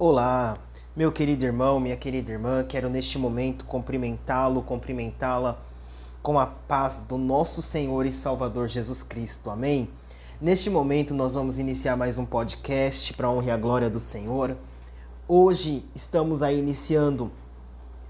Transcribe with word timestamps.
Olá, 0.00 0.56
meu 0.94 1.10
querido 1.10 1.44
irmão, 1.44 1.80
minha 1.80 1.96
querida 1.96 2.30
irmã, 2.30 2.62
quero 2.62 2.88
neste 2.88 3.18
momento 3.18 3.64
cumprimentá-lo, 3.64 4.62
cumprimentá-la 4.62 5.58
com 6.22 6.38
a 6.38 6.46
paz 6.46 7.00
do 7.00 7.18
nosso 7.18 7.60
Senhor 7.60 8.06
e 8.06 8.12
Salvador 8.12 8.68
Jesus 8.68 9.02
Cristo. 9.02 9.50
Amém? 9.50 9.90
Neste 10.40 10.70
momento 10.70 11.12
nós 11.12 11.34
vamos 11.34 11.58
iniciar 11.58 11.96
mais 11.96 12.16
um 12.16 12.24
podcast 12.24 13.12
para 13.14 13.28
honra 13.28 13.46
e 13.46 13.50
a 13.50 13.56
glória 13.56 13.90
do 13.90 13.98
Senhor. 13.98 14.56
Hoje 15.26 15.84
estamos 15.96 16.44
aí 16.44 16.60
iniciando 16.60 17.32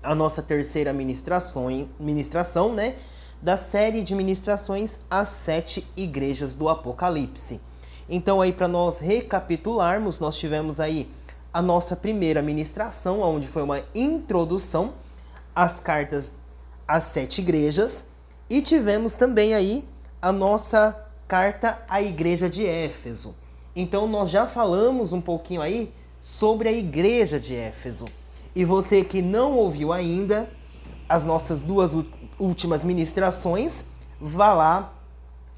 a 0.03 0.15
nossa 0.15 0.43
terceira 0.43 0.93
ministração, 0.93 1.89
ministração, 1.99 2.75
né, 2.75 2.97
da 3.41 3.57
série 3.57 4.03
de 4.03 4.15
ministrações 4.15 5.01
às 5.11 5.31
sete 5.31 5.91
igrejas 5.97 6.55
do 6.55 6.69
Apocalipse. 6.69 7.63
Então 8.07 8.43
aí 8.43 8.53
para 8.53 8.69
nós 8.69 8.99
recapitularmos, 8.99 10.21
nós 10.21 10.37
tivemos 10.37 10.81
aí 10.81 11.11
a 11.53 11.63
nossa 11.63 11.97
primeira 11.97 12.43
ministração, 12.43 13.21
onde 13.21 13.47
foi 13.47 13.63
uma 13.63 13.83
introdução 13.95 14.95
às 15.55 15.81
cartas 15.81 16.33
às 16.87 17.05
sete 17.05 17.41
igrejas, 17.41 18.07
e 18.49 18.63
tivemos 18.63 19.15
também 19.15 19.55
aí 19.55 19.85
a 20.23 20.33
nossa 20.33 21.07
carta 21.27 21.85
à 21.89 22.01
igreja 22.01 22.49
de 22.49 22.65
Éfeso. 22.65 23.37
Então 23.77 24.07
nós 24.07 24.31
já 24.31 24.47
falamos 24.47 25.13
um 25.13 25.21
pouquinho 25.21 25.61
aí 25.61 25.93
sobre 26.21 26.69
a 26.69 26.73
igreja 26.73 27.39
de 27.39 27.55
Éfeso. 27.55 28.07
E 28.55 28.65
você 28.65 29.05
que 29.05 29.21
não 29.21 29.53
ouviu 29.57 29.93
ainda 29.93 30.49
as 31.09 31.25
nossas 31.25 31.63
duas 31.63 31.95
últimas 32.39 32.83
ministrações, 32.83 33.85
vá 34.21 34.53
lá, 34.53 34.95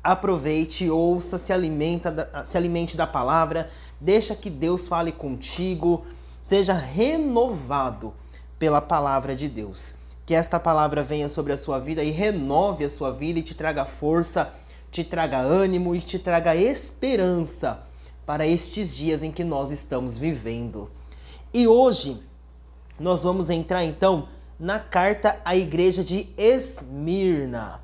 aproveite, 0.02 0.90
ouça, 0.90 1.38
se 1.38 1.52
alimenta, 1.52 2.30
se 2.44 2.56
alimente 2.56 2.96
da 2.96 3.06
palavra, 3.06 3.70
Deixa 4.00 4.34
que 4.34 4.48
Deus 4.48 4.88
fale 4.88 5.12
contigo, 5.12 6.06
seja 6.40 6.72
renovado 6.72 8.14
pela 8.58 8.80
palavra 8.80 9.36
de 9.36 9.48
Deus. 9.48 9.96
Que 10.24 10.34
esta 10.34 10.58
palavra 10.58 11.02
venha 11.02 11.28
sobre 11.28 11.52
a 11.52 11.56
sua 11.56 11.78
vida 11.78 12.02
e 12.02 12.10
renove 12.10 12.84
a 12.84 12.88
sua 12.88 13.10
vida 13.10 13.38
e 13.40 13.42
te 13.42 13.54
traga 13.54 13.84
força, 13.84 14.52
te 14.90 15.04
traga 15.04 15.38
ânimo 15.38 15.94
e 15.94 16.00
te 16.00 16.18
traga 16.18 16.56
esperança 16.56 17.82
para 18.24 18.46
estes 18.46 18.94
dias 18.94 19.22
em 19.22 19.32
que 19.32 19.44
nós 19.44 19.70
estamos 19.70 20.16
vivendo. 20.16 20.90
E 21.52 21.66
hoje 21.66 22.22
nós 22.98 23.22
vamos 23.22 23.50
entrar 23.50 23.84
então 23.84 24.28
na 24.58 24.78
carta 24.78 25.40
à 25.44 25.56
igreja 25.56 26.04
de 26.04 26.28
Esmirna. 26.38 27.80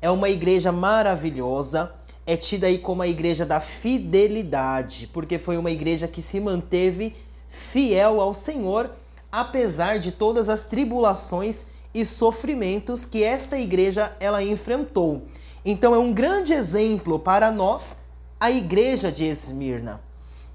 É 0.00 0.10
uma 0.10 0.28
igreja 0.28 0.72
maravilhosa 0.72 1.92
é 2.26 2.36
tida 2.36 2.66
aí 2.66 2.78
como 2.78 3.02
a 3.02 3.08
igreja 3.08 3.44
da 3.44 3.60
fidelidade, 3.60 5.08
porque 5.12 5.38
foi 5.38 5.56
uma 5.56 5.70
igreja 5.70 6.06
que 6.06 6.22
se 6.22 6.38
manteve 6.38 7.14
fiel 7.48 8.20
ao 8.20 8.32
Senhor, 8.32 8.90
apesar 9.30 9.98
de 9.98 10.12
todas 10.12 10.48
as 10.48 10.62
tribulações 10.62 11.66
e 11.94 12.04
sofrimentos 12.04 13.04
que 13.04 13.22
esta 13.22 13.58
igreja 13.58 14.16
ela 14.20 14.42
enfrentou. 14.42 15.22
Então 15.64 15.94
é 15.94 15.98
um 15.98 16.12
grande 16.12 16.52
exemplo 16.52 17.18
para 17.18 17.50
nós 17.50 17.96
a 18.40 18.50
igreja 18.50 19.12
de 19.12 19.24
Esmirna. 19.24 20.00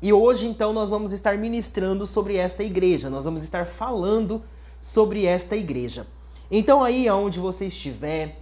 E 0.02 0.14
hoje 0.14 0.48
então 0.48 0.74
nós 0.74 0.90
vamos 0.90 1.12
estar 1.12 1.38
ministrando 1.38 2.06
sobre 2.06 2.38
esta 2.38 2.64
igreja, 2.64 3.10
nós 3.10 3.26
vamos 3.26 3.44
estar 3.44 3.66
falando 3.66 4.42
sobre 4.80 5.26
esta 5.26 5.56
igreja. 5.56 6.06
Então 6.52 6.84
aí 6.84 7.08
aonde 7.08 7.40
você 7.40 7.66
estiver, 7.66 8.40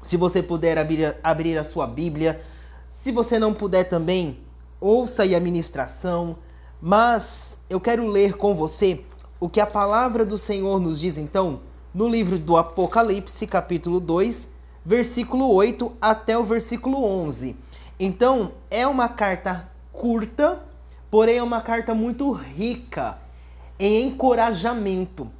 se 0.00 0.16
você 0.16 0.42
puder 0.42 0.78
abrir, 0.78 1.16
abrir 1.22 1.58
a 1.58 1.64
sua 1.64 1.86
Bíblia, 1.86 2.40
se 2.88 3.12
você 3.12 3.38
não 3.38 3.52
puder 3.52 3.84
também, 3.84 4.40
ouça 4.80 5.22
aí 5.22 5.34
a 5.34 5.40
ministração, 5.40 6.38
mas 6.80 7.58
eu 7.68 7.80
quero 7.80 8.06
ler 8.06 8.36
com 8.36 8.54
você 8.54 9.04
o 9.38 9.48
que 9.48 9.60
a 9.60 9.66
palavra 9.66 10.24
do 10.24 10.36
Senhor 10.36 10.80
nos 10.80 11.00
diz 11.00 11.18
então 11.18 11.60
no 11.92 12.08
livro 12.08 12.38
do 12.38 12.56
Apocalipse, 12.56 13.46
capítulo 13.46 14.00
2, 14.00 14.48
versículo 14.84 15.52
8 15.52 15.92
até 16.00 16.38
o 16.38 16.44
versículo 16.44 17.04
11. 17.04 17.56
Então, 17.98 18.52
é 18.70 18.86
uma 18.86 19.08
carta 19.08 19.68
curta, 19.92 20.62
porém 21.10 21.36
é 21.36 21.42
uma 21.42 21.60
carta 21.60 21.94
muito 21.94 22.30
rica 22.32 23.18
em 23.78 24.06
encorajamento. 24.06 25.30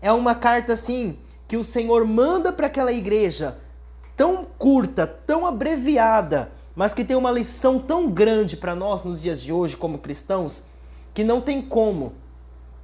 É 0.00 0.12
uma 0.12 0.34
carta 0.34 0.74
assim 0.74 1.18
que 1.48 1.56
o 1.56 1.64
Senhor 1.64 2.04
manda 2.06 2.52
para 2.52 2.66
aquela 2.66 2.92
igreja 2.92 3.58
tão 4.16 4.44
curta, 4.44 5.06
tão 5.06 5.46
abreviada, 5.46 6.52
mas 6.74 6.92
que 6.92 7.04
tem 7.04 7.16
uma 7.16 7.30
lição 7.30 7.78
tão 7.78 8.10
grande 8.10 8.56
para 8.56 8.74
nós 8.74 9.04
nos 9.04 9.20
dias 9.20 9.40
de 9.40 9.52
hoje 9.52 9.76
como 9.76 9.98
cristãos, 9.98 10.64
que 11.12 11.22
não 11.22 11.40
tem 11.40 11.62
como 11.62 12.14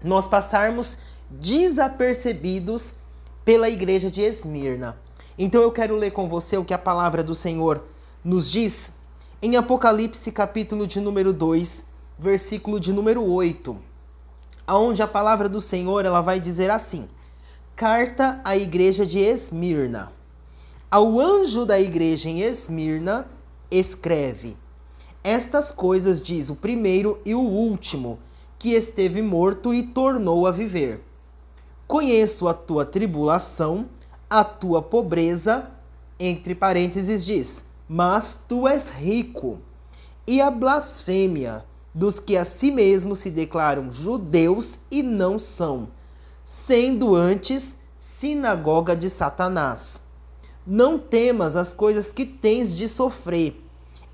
nós 0.03 0.29
passarmos 0.29 0.99
desapercebidos 1.29 2.97
pela 3.45 3.69
igreja 3.69 4.11
de 4.11 4.23
Esmirna. 4.23 4.97
Então 5.39 5.63
eu 5.63 5.73
quero 5.73 5.97
ler 5.97 6.11
com 6.11 6.29
você 6.29 6.57
o 6.57 6.65
que 6.65 6.75
a 6.75 6.79
palavra 6.79 7.23
do 7.23 7.35
Senhor 7.35 7.85
nos 8.23 8.51
diz 8.51 8.95
em 9.43 9.57
Apocalipse 9.57 10.31
capítulo 10.33 10.87
de 10.87 11.01
número 11.01 11.33
2, 11.33 11.87
versículo 12.19 12.79
de 12.79 12.93
número 12.93 13.25
8, 13.25 13.77
aonde 14.67 15.03
a 15.03 15.07
palavra 15.07 15.49
do 15.49 15.61
Senhor 15.61 16.05
ela 16.05 16.21
vai 16.21 16.39
dizer 16.39 16.71
assim: 16.71 17.09
Carta 17.75 18.41
à 18.45 18.57
igreja 18.57 19.07
de 19.07 19.19
Esmirna. 19.19 20.13
Ao 20.91 21.21
anjo 21.21 21.65
da 21.65 21.79
igreja 21.79 22.29
em 22.29 22.41
Esmirna, 22.41 23.29
escreve: 23.71 24.57
Estas 25.23 25.71
coisas 25.71 26.21
diz 26.21 26.51
o 26.51 26.57
primeiro 26.57 27.21
e 27.25 27.33
o 27.33 27.41
último, 27.41 28.19
que 28.59 28.71
esteve 28.71 29.23
morto 29.23 29.73
e 29.73 29.85
tornou 29.85 30.49
a 30.49 30.51
viver. 30.51 31.01
Conheço 31.87 32.49
a 32.49 32.55
tua 32.55 32.85
tribulação, 32.85 33.89
a 34.29 34.43
tua 34.43 34.83
pobreza, 34.83 35.71
entre 36.19 36.57
parênteses 36.57 37.25
diz, 37.25 37.67
mas 37.89 38.43
tu 38.49 38.67
és 38.67 38.89
rico. 38.89 39.61
E 40.27 40.41
a 40.41 40.51
blasfêmia 40.51 41.65
dos 41.95 42.19
que 42.19 42.37
a 42.37 42.45
si 42.45 42.73
mesmos 42.73 43.21
se 43.21 43.31
declaram 43.31 43.93
judeus 43.93 44.81
e 44.91 45.05
não 45.05 45.39
são, 45.39 45.89
sendo 46.43 47.15
antes 47.15 47.77
sinagoga 47.97 48.97
de 48.97 49.09
Satanás 49.09 50.10
não 50.73 51.01
temas 51.01 51.57
as 51.57 51.75
coisas 51.75 52.13
que 52.13 52.25
tens 52.25 52.77
de 52.77 52.87
sofrer. 52.87 53.61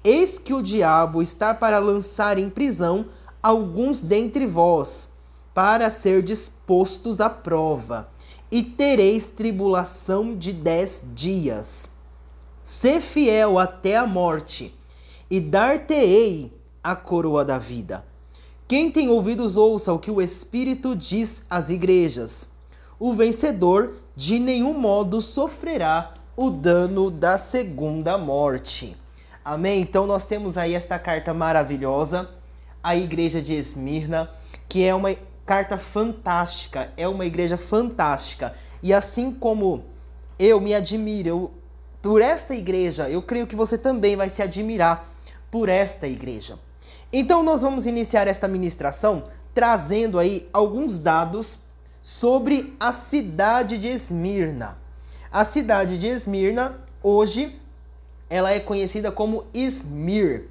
Eis 0.02 0.38
que 0.38 0.54
o 0.54 0.62
diabo 0.62 1.20
está 1.20 1.52
para 1.52 1.78
lançar 1.78 2.38
em 2.38 2.48
prisão 2.48 3.04
alguns 3.42 4.00
dentre 4.00 4.46
vós, 4.46 5.10
para 5.52 5.90
ser 5.90 6.22
dispostos 6.22 7.20
à 7.20 7.28
prova, 7.28 8.08
e 8.50 8.62
tereis 8.62 9.28
tribulação 9.28 10.34
de 10.34 10.50
dez 10.54 11.04
dias. 11.14 11.90
Sê 12.64 13.02
fiel 13.02 13.58
até 13.58 13.98
a 13.98 14.06
morte, 14.06 14.74
e 15.30 15.38
dar-te-ei 15.38 16.58
a 16.82 16.96
coroa 16.96 17.44
da 17.44 17.58
vida. 17.58 18.02
Quem 18.66 18.90
tem 18.90 19.10
ouvidos, 19.10 19.58
ouça 19.58 19.92
o 19.92 19.98
que 19.98 20.10
o 20.10 20.22
Espírito 20.22 20.96
diz 20.96 21.42
às 21.50 21.68
igrejas. 21.68 22.48
O 22.98 23.12
vencedor 23.12 23.92
de 24.16 24.38
nenhum 24.38 24.72
modo 24.72 25.20
sofrerá 25.20 26.14
o 26.36 26.50
dano 26.50 27.10
da 27.10 27.38
segunda 27.38 28.18
morte. 28.18 28.94
Amém? 29.42 29.80
Então 29.80 30.06
nós 30.06 30.26
temos 30.26 30.58
aí 30.58 30.74
esta 30.74 30.98
carta 30.98 31.32
maravilhosa, 31.32 32.28
a 32.82 32.94
igreja 32.94 33.40
de 33.40 33.54
Esmirna, 33.54 34.30
que 34.68 34.84
é 34.84 34.94
uma 34.94 35.16
carta 35.46 35.78
fantástica, 35.78 36.92
é 36.96 37.08
uma 37.08 37.24
igreja 37.24 37.56
fantástica. 37.56 38.52
E 38.82 38.92
assim 38.92 39.32
como 39.32 39.84
eu 40.38 40.60
me 40.60 40.74
admiro 40.74 41.28
eu, 41.28 41.50
por 42.02 42.20
esta 42.20 42.54
igreja, 42.54 43.08
eu 43.08 43.22
creio 43.22 43.46
que 43.46 43.56
você 43.56 43.78
também 43.78 44.14
vai 44.14 44.28
se 44.28 44.42
admirar 44.42 45.08
por 45.50 45.68
esta 45.68 46.06
igreja. 46.06 46.58
Então 47.12 47.42
nós 47.42 47.62
vamos 47.62 47.86
iniciar 47.86 48.28
esta 48.28 48.46
ministração 48.46 49.24
trazendo 49.54 50.18
aí 50.18 50.48
alguns 50.52 50.98
dados 50.98 51.60
sobre 52.02 52.76
a 52.78 52.92
cidade 52.92 53.78
de 53.78 53.88
Esmirna. 53.88 54.76
A 55.36 55.44
cidade 55.44 55.98
de 55.98 56.06
Esmirna, 56.06 56.80
hoje, 57.02 57.60
ela 58.30 58.52
é 58.52 58.58
conhecida 58.58 59.12
como 59.12 59.44
Izmir 59.52 60.48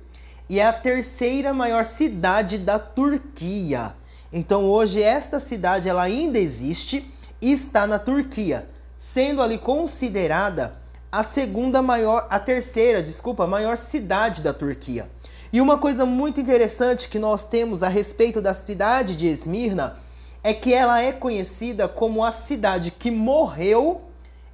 e 0.47 0.59
é 0.59 0.67
a 0.67 0.71
terceira 0.71 1.51
maior 1.55 1.83
cidade 1.83 2.59
da 2.59 2.77
Turquia. 2.77 3.95
Então 4.31 4.65
hoje 4.65 5.01
esta 5.01 5.39
cidade 5.39 5.89
ela 5.89 6.03
ainda 6.03 6.37
existe 6.37 7.11
e 7.41 7.51
está 7.51 7.87
na 7.87 7.97
Turquia, 7.97 8.69
sendo 8.95 9.41
ali 9.41 9.57
considerada 9.57 10.77
a 11.11 11.23
segunda 11.23 11.81
maior, 11.81 12.27
a 12.29 12.37
terceira, 12.37 13.01
desculpa, 13.01 13.47
maior 13.47 13.77
cidade 13.77 14.43
da 14.43 14.53
Turquia. 14.53 15.09
E 15.51 15.61
uma 15.61 15.79
coisa 15.79 16.05
muito 16.05 16.39
interessante 16.39 17.09
que 17.09 17.17
nós 17.17 17.43
temos 17.43 17.81
a 17.81 17.87
respeito 17.87 18.39
da 18.39 18.53
cidade 18.53 19.15
de 19.15 19.25
Esmirna 19.25 19.97
é 20.43 20.53
que 20.53 20.71
ela 20.71 21.01
é 21.01 21.11
conhecida 21.11 21.87
como 21.87 22.23
a 22.23 22.31
cidade 22.31 22.91
que 22.91 23.09
morreu 23.09 24.04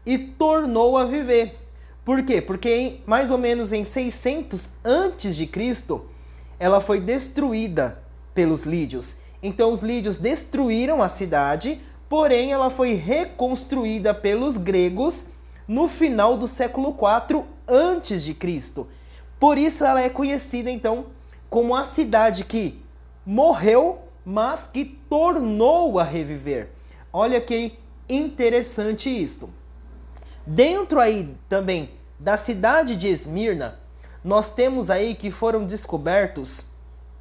e 0.06 0.18
tornou 0.18 0.98
a 0.98 1.06
viver. 1.06 1.60
Por 2.04 2.24
quê? 2.24 2.42
Porque 2.42 2.70
em, 2.70 3.02
mais 3.06 3.30
ou 3.30 3.38
menos 3.38 3.72
em 3.72 3.84
600 3.84 4.70
antes 4.84 5.36
de 5.36 5.46
Cristo, 5.46 6.06
ela 6.60 6.82
foi 6.82 7.00
destruída 7.00 8.02
pelos 8.34 8.64
lídios 8.64 9.18
Então 9.44 9.74
os 9.74 9.82
lídios 9.82 10.18
destruíram 10.18 11.02
a 11.02 11.08
cidade, 11.08 11.82
porém 12.08 12.52
ela 12.52 12.70
foi 12.70 12.94
reconstruída 12.94 14.14
pelos 14.14 14.58
gregos 14.58 15.26
no 15.68 15.88
final 15.88 16.38
do 16.38 16.48
século 16.48 16.96
IV 16.96 17.44
antes 17.68 18.24
de 18.24 18.34
Cristo. 18.34 18.88
Por 19.40 19.58
isso 19.58 19.84
ela 19.84 20.02
é 20.02 20.10
conhecida 20.10 20.70
então 20.70 21.08
como 21.50 21.76
a 21.76 21.84
cidade 21.84 22.46
que 22.46 22.80
morreu, 23.26 24.00
mas 24.24 24.68
que 24.68 24.86
tornou 24.86 25.98
a 25.98 26.04
reviver. 26.04 26.70
Olha 27.12 27.42
que 27.42 27.78
interessante 28.08 29.10
isto. 29.10 29.50
Dentro 30.46 31.00
aí 31.00 31.36
também 31.48 31.92
da 32.20 32.38
cidade 32.38 32.96
de 32.96 33.08
Esmirna, 33.08 33.80
nós 34.24 34.52
temos 34.52 34.90
aí 34.90 35.16
que 35.16 35.32
foram 35.32 35.66
descobertos 35.66 36.66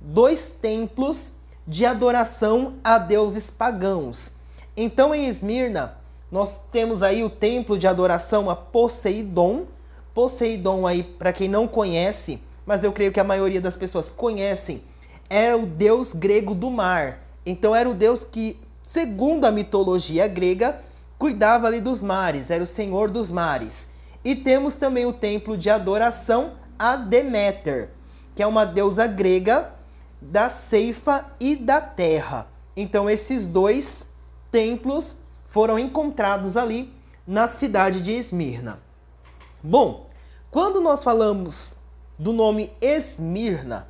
dois 0.00 0.52
templos 0.52 1.32
de 1.66 1.84
adoração 1.86 2.74
a 2.82 2.98
deuses 2.98 3.50
pagãos. 3.50 4.32
Então 4.76 5.14
em 5.14 5.26
Esmirna, 5.26 5.96
nós 6.30 6.60
temos 6.70 7.02
aí 7.02 7.24
o 7.24 7.30
templo 7.30 7.76
de 7.76 7.86
adoração 7.86 8.48
a 8.48 8.56
Poseidon, 8.56 9.66
Poseidon 10.14 10.86
aí, 10.86 11.02
para 11.02 11.32
quem 11.32 11.48
não 11.48 11.66
conhece, 11.66 12.40
mas 12.64 12.84
eu 12.84 12.92
creio 12.92 13.12
que 13.12 13.20
a 13.20 13.24
maioria 13.24 13.60
das 13.60 13.76
pessoas 13.76 14.10
conhecem, 14.10 14.82
é 15.28 15.54
o 15.54 15.66
deus 15.66 16.12
grego 16.12 16.54
do 16.54 16.70
mar. 16.70 17.20
Então 17.44 17.74
era 17.74 17.88
o 17.88 17.94
deus 17.94 18.24
que, 18.24 18.58
segundo 18.84 19.44
a 19.44 19.50
mitologia 19.50 20.26
grega, 20.26 20.80
cuidava 21.20 21.66
ali 21.66 21.82
dos 21.82 22.02
mares, 22.02 22.50
era 22.50 22.64
o 22.64 22.66
senhor 22.66 23.10
dos 23.10 23.30
mares. 23.30 23.90
E 24.24 24.34
temos 24.34 24.74
também 24.74 25.04
o 25.04 25.12
templo 25.12 25.54
de 25.54 25.68
adoração 25.68 26.54
a 26.78 26.96
Deméter, 26.96 27.90
que 28.34 28.42
é 28.42 28.46
uma 28.46 28.64
deusa 28.64 29.06
grega 29.06 29.70
da 30.18 30.48
ceifa 30.48 31.26
e 31.38 31.56
da 31.56 31.78
terra. 31.78 32.48
Então 32.74 33.08
esses 33.08 33.46
dois 33.46 34.08
templos 34.50 35.16
foram 35.44 35.78
encontrados 35.78 36.56
ali 36.56 36.90
na 37.26 37.46
cidade 37.46 38.00
de 38.00 38.12
Esmirna. 38.12 38.80
Bom, 39.62 40.08
quando 40.50 40.80
nós 40.80 41.04
falamos 41.04 41.76
do 42.18 42.32
nome 42.32 42.72
Esmirna, 42.80 43.86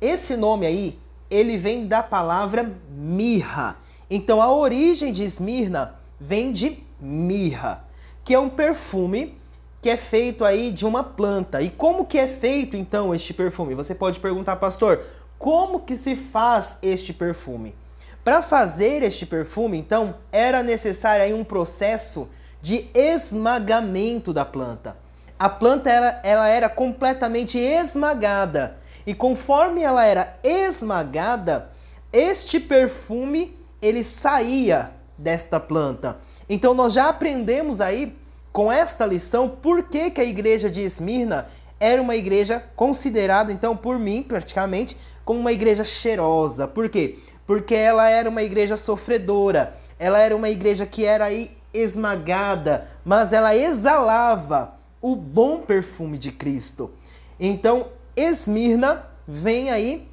esse 0.00 0.36
nome 0.36 0.66
aí, 0.66 0.98
ele 1.30 1.56
vem 1.56 1.86
da 1.86 2.02
palavra 2.02 2.76
mirra. 2.90 3.76
Então 4.10 4.42
a 4.42 4.52
origem 4.52 5.12
de 5.12 5.22
Esmirna 5.22 5.95
vem 6.18 6.52
de 6.52 6.82
mirra, 7.00 7.84
que 8.24 8.34
é 8.34 8.38
um 8.38 8.48
perfume 8.48 9.38
que 9.80 9.90
é 9.90 9.96
feito 9.96 10.44
aí 10.44 10.72
de 10.72 10.84
uma 10.84 11.04
planta. 11.04 11.62
E 11.62 11.70
como 11.70 12.06
que 12.06 12.18
é 12.18 12.26
feito 12.26 12.76
então 12.76 13.14
este 13.14 13.32
perfume? 13.32 13.74
Você 13.74 13.94
pode 13.94 14.18
perguntar, 14.18 14.56
pastor, 14.56 15.04
como 15.38 15.80
que 15.80 15.96
se 15.96 16.16
faz 16.16 16.76
este 16.82 17.12
perfume? 17.12 17.74
Para 18.24 18.42
fazer 18.42 19.04
este 19.04 19.24
perfume, 19.24 19.78
então, 19.78 20.16
era 20.32 20.62
necessário 20.62 21.24
aí 21.24 21.32
um 21.32 21.44
processo 21.44 22.28
de 22.60 22.90
esmagamento 22.92 24.32
da 24.32 24.44
planta. 24.44 24.96
A 25.38 25.48
planta 25.48 25.88
ela, 25.88 26.20
ela 26.24 26.48
era 26.48 26.68
completamente 26.68 27.58
esmagada 27.58 28.78
e 29.06 29.14
conforme 29.14 29.82
ela 29.82 30.04
era 30.04 30.36
esmagada, 30.42 31.70
este 32.12 32.58
perfume 32.58 33.56
ele 33.80 34.02
saía 34.02 34.95
desta 35.16 35.58
planta. 35.58 36.18
Então 36.48 36.74
nós 36.74 36.92
já 36.92 37.08
aprendemos 37.08 37.80
aí 37.80 38.16
com 38.52 38.70
esta 38.70 39.04
lição 39.04 39.48
por 39.48 39.82
que, 39.82 40.10
que 40.10 40.20
a 40.20 40.24
igreja 40.24 40.70
de 40.70 40.80
Esmirna 40.80 41.46
era 41.78 42.00
uma 42.00 42.16
igreja 42.16 42.62
considerada 42.74 43.52
então 43.52 43.76
por 43.76 43.98
mim 43.98 44.22
praticamente 44.22 44.96
como 45.24 45.40
uma 45.40 45.52
igreja 45.52 45.84
cheirosa. 45.84 46.68
Por 46.68 46.88
quê? 46.88 47.18
Porque 47.46 47.74
ela 47.74 48.08
era 48.08 48.30
uma 48.30 48.42
igreja 48.42 48.76
sofredora. 48.76 49.76
Ela 49.98 50.18
era 50.18 50.36
uma 50.36 50.48
igreja 50.48 50.86
que 50.86 51.04
era 51.04 51.24
aí 51.24 51.56
esmagada, 51.74 52.88
mas 53.04 53.32
ela 53.32 53.54
exalava 53.54 54.74
o 55.00 55.14
bom 55.14 55.58
perfume 55.58 56.16
de 56.16 56.32
Cristo. 56.32 56.90
Então, 57.38 57.88
Esmirna 58.16 59.06
vem 59.26 59.70
aí 59.70 60.08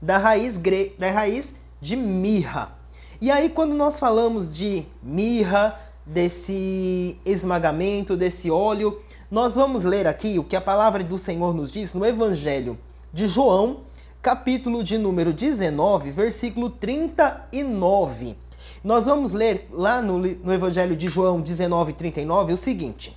da 0.00 0.18
raiz, 0.18 0.60
da 0.98 1.10
raiz 1.10 1.54
de 1.80 1.96
mirra. 1.96 2.72
E 3.22 3.30
aí, 3.30 3.50
quando 3.50 3.72
nós 3.72 4.00
falamos 4.00 4.52
de 4.52 4.84
mirra, 5.00 5.78
desse 6.04 7.16
esmagamento, 7.24 8.16
desse 8.16 8.50
óleo, 8.50 9.00
nós 9.30 9.54
vamos 9.54 9.84
ler 9.84 10.08
aqui 10.08 10.40
o 10.40 10.42
que 10.42 10.56
a 10.56 10.60
palavra 10.60 11.04
do 11.04 11.16
Senhor 11.16 11.54
nos 11.54 11.70
diz 11.70 11.94
no 11.94 12.04
Evangelho 12.04 12.76
de 13.12 13.28
João, 13.28 13.82
capítulo 14.20 14.82
de 14.82 14.98
número 14.98 15.32
19, 15.32 16.10
versículo 16.10 16.68
39. 16.68 18.36
Nós 18.82 19.06
vamos 19.06 19.32
ler 19.32 19.68
lá 19.70 20.02
no, 20.02 20.18
no 20.18 20.52
Evangelho 20.52 20.96
de 20.96 21.06
João 21.06 21.40
19, 21.40 21.92
39 21.92 22.54
o 22.54 22.56
seguinte: 22.56 23.16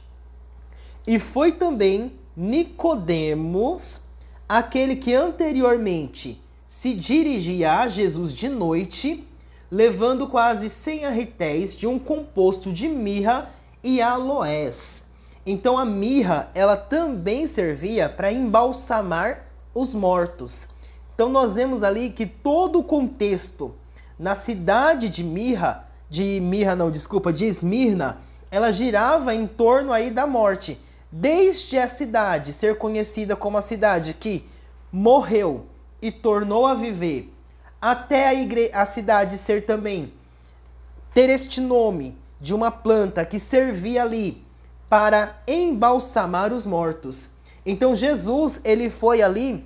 E 1.08 1.18
foi 1.18 1.51
também 1.51 2.13
Nicodemos, 2.38 4.01
aquele 4.48 4.98
que 4.98 5.16
anteriormente 5.16 6.40
se 6.68 6.94
dirigia 6.94 7.80
a 7.80 7.88
Jesus 7.88 8.36
de 8.36 8.50
noite, 8.50 9.28
levando 9.75 10.27
quase 10.27 10.69
100 10.69 11.04
arretéis 11.04 11.75
de 11.75 11.86
um 11.86 12.00
composto 12.00 12.72
de 12.72 12.88
mirra 12.88 13.50
e 13.83 14.01
aloés. 14.01 15.04
Então 15.45 15.77
a 15.77 15.83
mirra, 15.83 16.50
ela 16.56 16.77
também 16.77 17.45
servia 17.45 18.07
para 18.07 18.31
embalsamar 18.31 19.48
os 19.74 19.94
mortos. 19.94 20.69
Então 21.13 21.27
nós 21.27 21.56
vemos 21.56 21.83
ali 21.83 22.10
que 22.10 22.25
todo 22.25 22.80
o 22.80 22.83
contexto 22.86 23.75
na 24.18 24.33
cidade 24.33 25.10
de 25.10 25.25
Mirra, 25.25 25.86
de 26.10 26.39
Mirra 26.39 26.74
não, 26.74 26.89
desculpa, 26.89 27.33
de 27.33 27.44
Esmirna, 27.44 28.19
ela 28.50 28.72
girava 28.72 29.36
em 29.36 29.45
torno 29.45 29.92
aí 29.92 30.10
da 30.10 30.25
morte. 30.25 30.80
Desde 31.12 31.77
a 31.77 31.89
cidade 31.89 32.54
ser 32.54 32.77
conhecida 32.77 33.36
como 33.36 33.57
a 33.57 33.62
cidade 33.62 34.13
que 34.13 34.48
morreu 34.89 35.66
e 36.01 36.13
tornou 36.13 36.66
a 36.66 36.74
viver, 36.74 37.35
até 37.81 38.27
a, 38.27 38.33
igre 38.33 38.69
a 38.74 38.86
cidade 38.86 39.38
ser 39.38 39.66
também 39.66 40.12
ter 41.13 41.30
este 41.30 41.62
nome 41.62 42.18
de 42.39 42.54
uma 42.54 42.69
planta 42.69 43.25
que 43.25 43.39
servia 43.39 44.04
ali 44.04 44.44
para 44.89 45.42
embalsamar 45.48 46.54
os 46.54 46.66
mortos. 46.66 47.30
Então 47.66 47.95
Jesus, 47.95 48.62
ele 48.63 48.89
foi 48.89 49.22
ali 49.22 49.66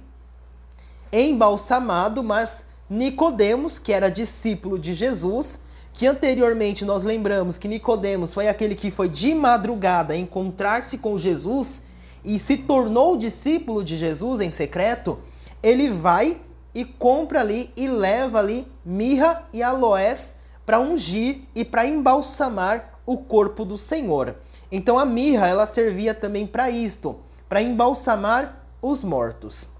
embalsamado, 1.12 2.24
mas 2.24 2.66
Nicodemos, 2.90 3.78
que 3.78 3.92
era 3.92 4.10
discípulo 4.10 4.80
de 4.80 4.94
Jesus, 4.94 5.62
que 5.94 6.08
anteriormente 6.08 6.86
nós 6.86 7.04
lembramos 7.04 7.58
que 7.58 7.68
Nicodemos 7.68 8.34
foi 8.34 8.48
aquele 8.48 8.76
que 8.76 8.90
foi 8.90 9.10
de 9.10 9.34
madrugada 9.34 10.16
encontrar-se 10.16 10.98
com 10.98 11.18
Jesus 11.18 11.84
e 12.24 12.40
se 12.40 12.58
tornou 12.58 13.18
discípulo 13.18 13.84
de 13.84 13.98
Jesus 13.98 14.40
em 14.40 14.52
secreto, 14.52 15.20
ele 15.62 15.90
vai 15.90 16.42
e 16.80 16.86
compra 16.86 17.42
ali 17.42 17.74
e 17.76 17.90
leva 17.90 18.40
ali 18.40 18.66
mirra 18.86 19.46
e 19.52 19.62
aloés 19.62 20.36
para 20.66 20.80
ungir 20.80 21.42
e 21.54 21.66
para 21.66 21.86
embalsamar 21.86 23.02
o 23.06 23.18
corpo 23.18 23.66
do 23.66 23.78
Senhor. 23.78 24.38
Então 24.72 24.98
a 24.98 25.06
mirra 25.06 25.46
ela 25.46 25.68
servia 25.68 26.14
também 26.14 26.48
para 26.48 26.70
isto, 26.70 27.20
para 27.50 27.62
embalsamar 27.62 28.64
os 28.82 29.04
mortos. 29.04 29.72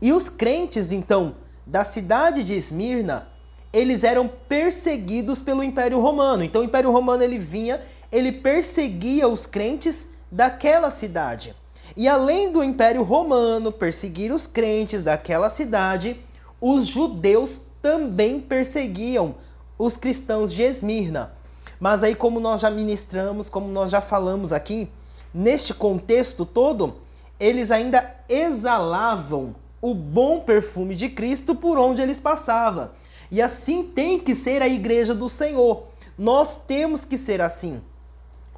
E 0.00 0.12
os 0.12 0.28
crentes, 0.28 0.92
então, 0.92 1.34
da 1.66 1.82
cidade 1.82 2.44
de 2.44 2.54
Esmirna, 2.54 3.26
eles 3.72 4.04
eram 4.04 4.28
perseguidos 4.28 5.42
pelo 5.42 5.64
Império 5.64 5.98
Romano. 5.98 6.44
Então 6.44 6.62
o 6.62 6.64
Império 6.64 6.92
Romano 6.92 7.24
ele 7.24 7.38
vinha, 7.38 7.80
ele 8.12 8.30
perseguia 8.30 9.26
os 9.26 9.44
crentes 9.44 10.06
daquela 10.30 10.88
cidade. 10.88 11.56
E 11.94 12.08
além 12.08 12.50
do 12.50 12.64
Império 12.64 13.02
Romano 13.02 13.70
perseguir 13.70 14.32
os 14.32 14.46
crentes 14.46 15.02
daquela 15.02 15.50
cidade, 15.50 16.18
os 16.60 16.86
judeus 16.86 17.60
também 17.82 18.40
perseguiam 18.40 19.34
os 19.78 19.96
cristãos 19.96 20.52
de 20.52 20.62
Esmirna. 20.62 21.32
Mas 21.78 22.02
aí, 22.02 22.14
como 22.14 22.40
nós 22.40 22.62
já 22.62 22.70
ministramos, 22.70 23.50
como 23.50 23.68
nós 23.68 23.90
já 23.90 24.00
falamos 24.00 24.52
aqui, 24.52 24.88
neste 25.32 25.74
contexto 25.74 26.46
todo, 26.46 26.96
eles 27.38 27.70
ainda 27.70 28.16
exalavam 28.28 29.54
o 29.80 29.94
bom 29.94 30.40
perfume 30.40 30.94
de 30.94 31.08
Cristo 31.08 31.54
por 31.54 31.78
onde 31.78 32.00
eles 32.00 32.18
passavam. 32.18 32.90
E 33.30 33.42
assim 33.42 33.82
tem 33.82 34.18
que 34.18 34.34
ser 34.34 34.62
a 34.62 34.68
igreja 34.68 35.14
do 35.14 35.28
Senhor. 35.28 35.84
Nós 36.18 36.56
temos 36.56 37.04
que 37.04 37.18
ser 37.18 37.42
assim. 37.42 37.82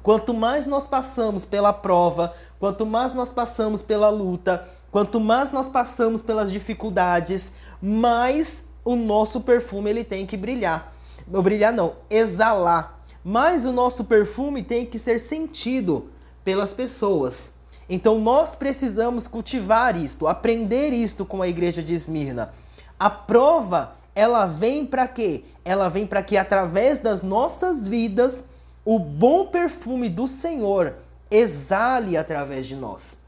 Quanto 0.01 0.33
mais 0.33 0.65
nós 0.65 0.87
passamos 0.87 1.43
pela 1.43 1.73
prova, 1.73 2.33
quanto 2.59 2.85
mais 2.85 3.13
nós 3.13 3.31
passamos 3.31 3.81
pela 3.81 4.09
luta, 4.09 4.67
quanto 4.91 5.19
mais 5.19 5.51
nós 5.51 5.67
passamos 5.67 6.21
pelas 6.21 6.51
dificuldades, 6.51 7.51
mais 7.81 8.63
o 8.83 8.95
nosso 8.95 9.41
perfume 9.41 9.89
ele 9.89 10.03
tem 10.03 10.25
que 10.25 10.37
brilhar. 10.37 10.93
Não 11.27 11.43
brilhar 11.43 11.73
não, 11.73 11.95
exalar. 12.09 12.99
Mais 13.23 13.65
o 13.65 13.73
nosso 13.73 14.05
perfume 14.05 14.63
tem 14.63 14.85
que 14.85 14.97
ser 14.97 15.19
sentido 15.19 16.09
pelas 16.43 16.73
pessoas. 16.73 17.53
Então 17.89 18.19
nós 18.19 18.55
precisamos 18.55 19.27
cultivar 19.27 19.97
isto, 19.97 20.27
aprender 20.27 20.91
isto 20.91 21.25
com 21.25 21.41
a 21.41 21.47
igreja 21.47 21.83
de 21.83 21.93
Esmirna. 21.93 22.53
A 22.97 23.09
prova 23.09 23.95
ela 24.15 24.45
vem 24.45 24.85
para 24.85 25.07
quê? 25.07 25.43
Ela 25.63 25.89
vem 25.89 26.07
para 26.07 26.23
que 26.23 26.37
através 26.37 26.99
das 26.99 27.21
nossas 27.21 27.87
vidas 27.87 28.43
o 28.91 28.97
bom 28.97 29.45
perfume 29.45 30.09
do 30.09 30.25
Senhor 30.25 30.95
exale 31.29 32.17
através 32.17 32.65
de 32.65 32.75
nós. 32.75 33.19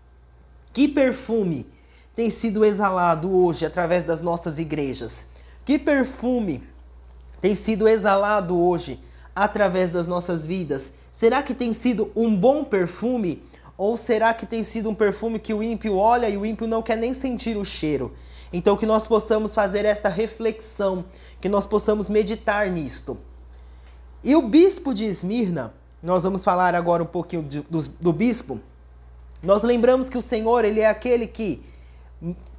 Que 0.73 0.87
perfume 0.87 1.67
tem 2.15 2.31
sido 2.31 2.65
exalado 2.65 3.37
hoje 3.37 3.63
através 3.63 4.03
das 4.03 4.23
nossas 4.23 4.57
igrejas? 4.57 5.27
Que 5.63 5.77
perfume 5.77 6.63
tem 7.39 7.53
sido 7.53 7.87
exalado 7.87 8.59
hoje 8.59 8.99
através 9.35 9.91
das 9.91 10.07
nossas 10.07 10.47
vidas? 10.47 10.93
Será 11.11 11.43
que 11.43 11.53
tem 11.53 11.73
sido 11.73 12.11
um 12.15 12.35
bom 12.35 12.63
perfume? 12.63 13.43
Ou 13.77 13.95
será 13.95 14.33
que 14.33 14.47
tem 14.47 14.63
sido 14.63 14.89
um 14.89 14.95
perfume 14.95 15.37
que 15.37 15.53
o 15.53 15.61
ímpio 15.61 15.95
olha 15.95 16.27
e 16.27 16.37
o 16.37 16.43
ímpio 16.43 16.65
não 16.65 16.81
quer 16.81 16.97
nem 16.97 17.13
sentir 17.13 17.55
o 17.55 17.63
cheiro? 17.63 18.11
Então, 18.51 18.75
que 18.75 18.87
nós 18.87 19.07
possamos 19.07 19.53
fazer 19.53 19.85
esta 19.85 20.09
reflexão, 20.09 21.05
que 21.39 21.47
nós 21.47 21.67
possamos 21.67 22.09
meditar 22.09 22.67
nisto. 22.71 23.15
E 24.23 24.35
o 24.35 24.41
bispo 24.41 24.93
de 24.93 25.05
Esmirna, 25.05 25.73
nós 26.01 26.23
vamos 26.23 26.43
falar 26.43 26.75
agora 26.75 27.01
um 27.01 27.07
pouquinho 27.07 27.43
de, 27.43 27.61
do, 27.61 27.79
do 27.99 28.13
bispo. 28.13 28.59
Nós 29.41 29.63
lembramos 29.63 30.09
que 30.09 30.17
o 30.17 30.21
Senhor, 30.21 30.63
ele 30.63 30.79
é 30.79 30.87
aquele 30.87 31.25
que 31.25 31.63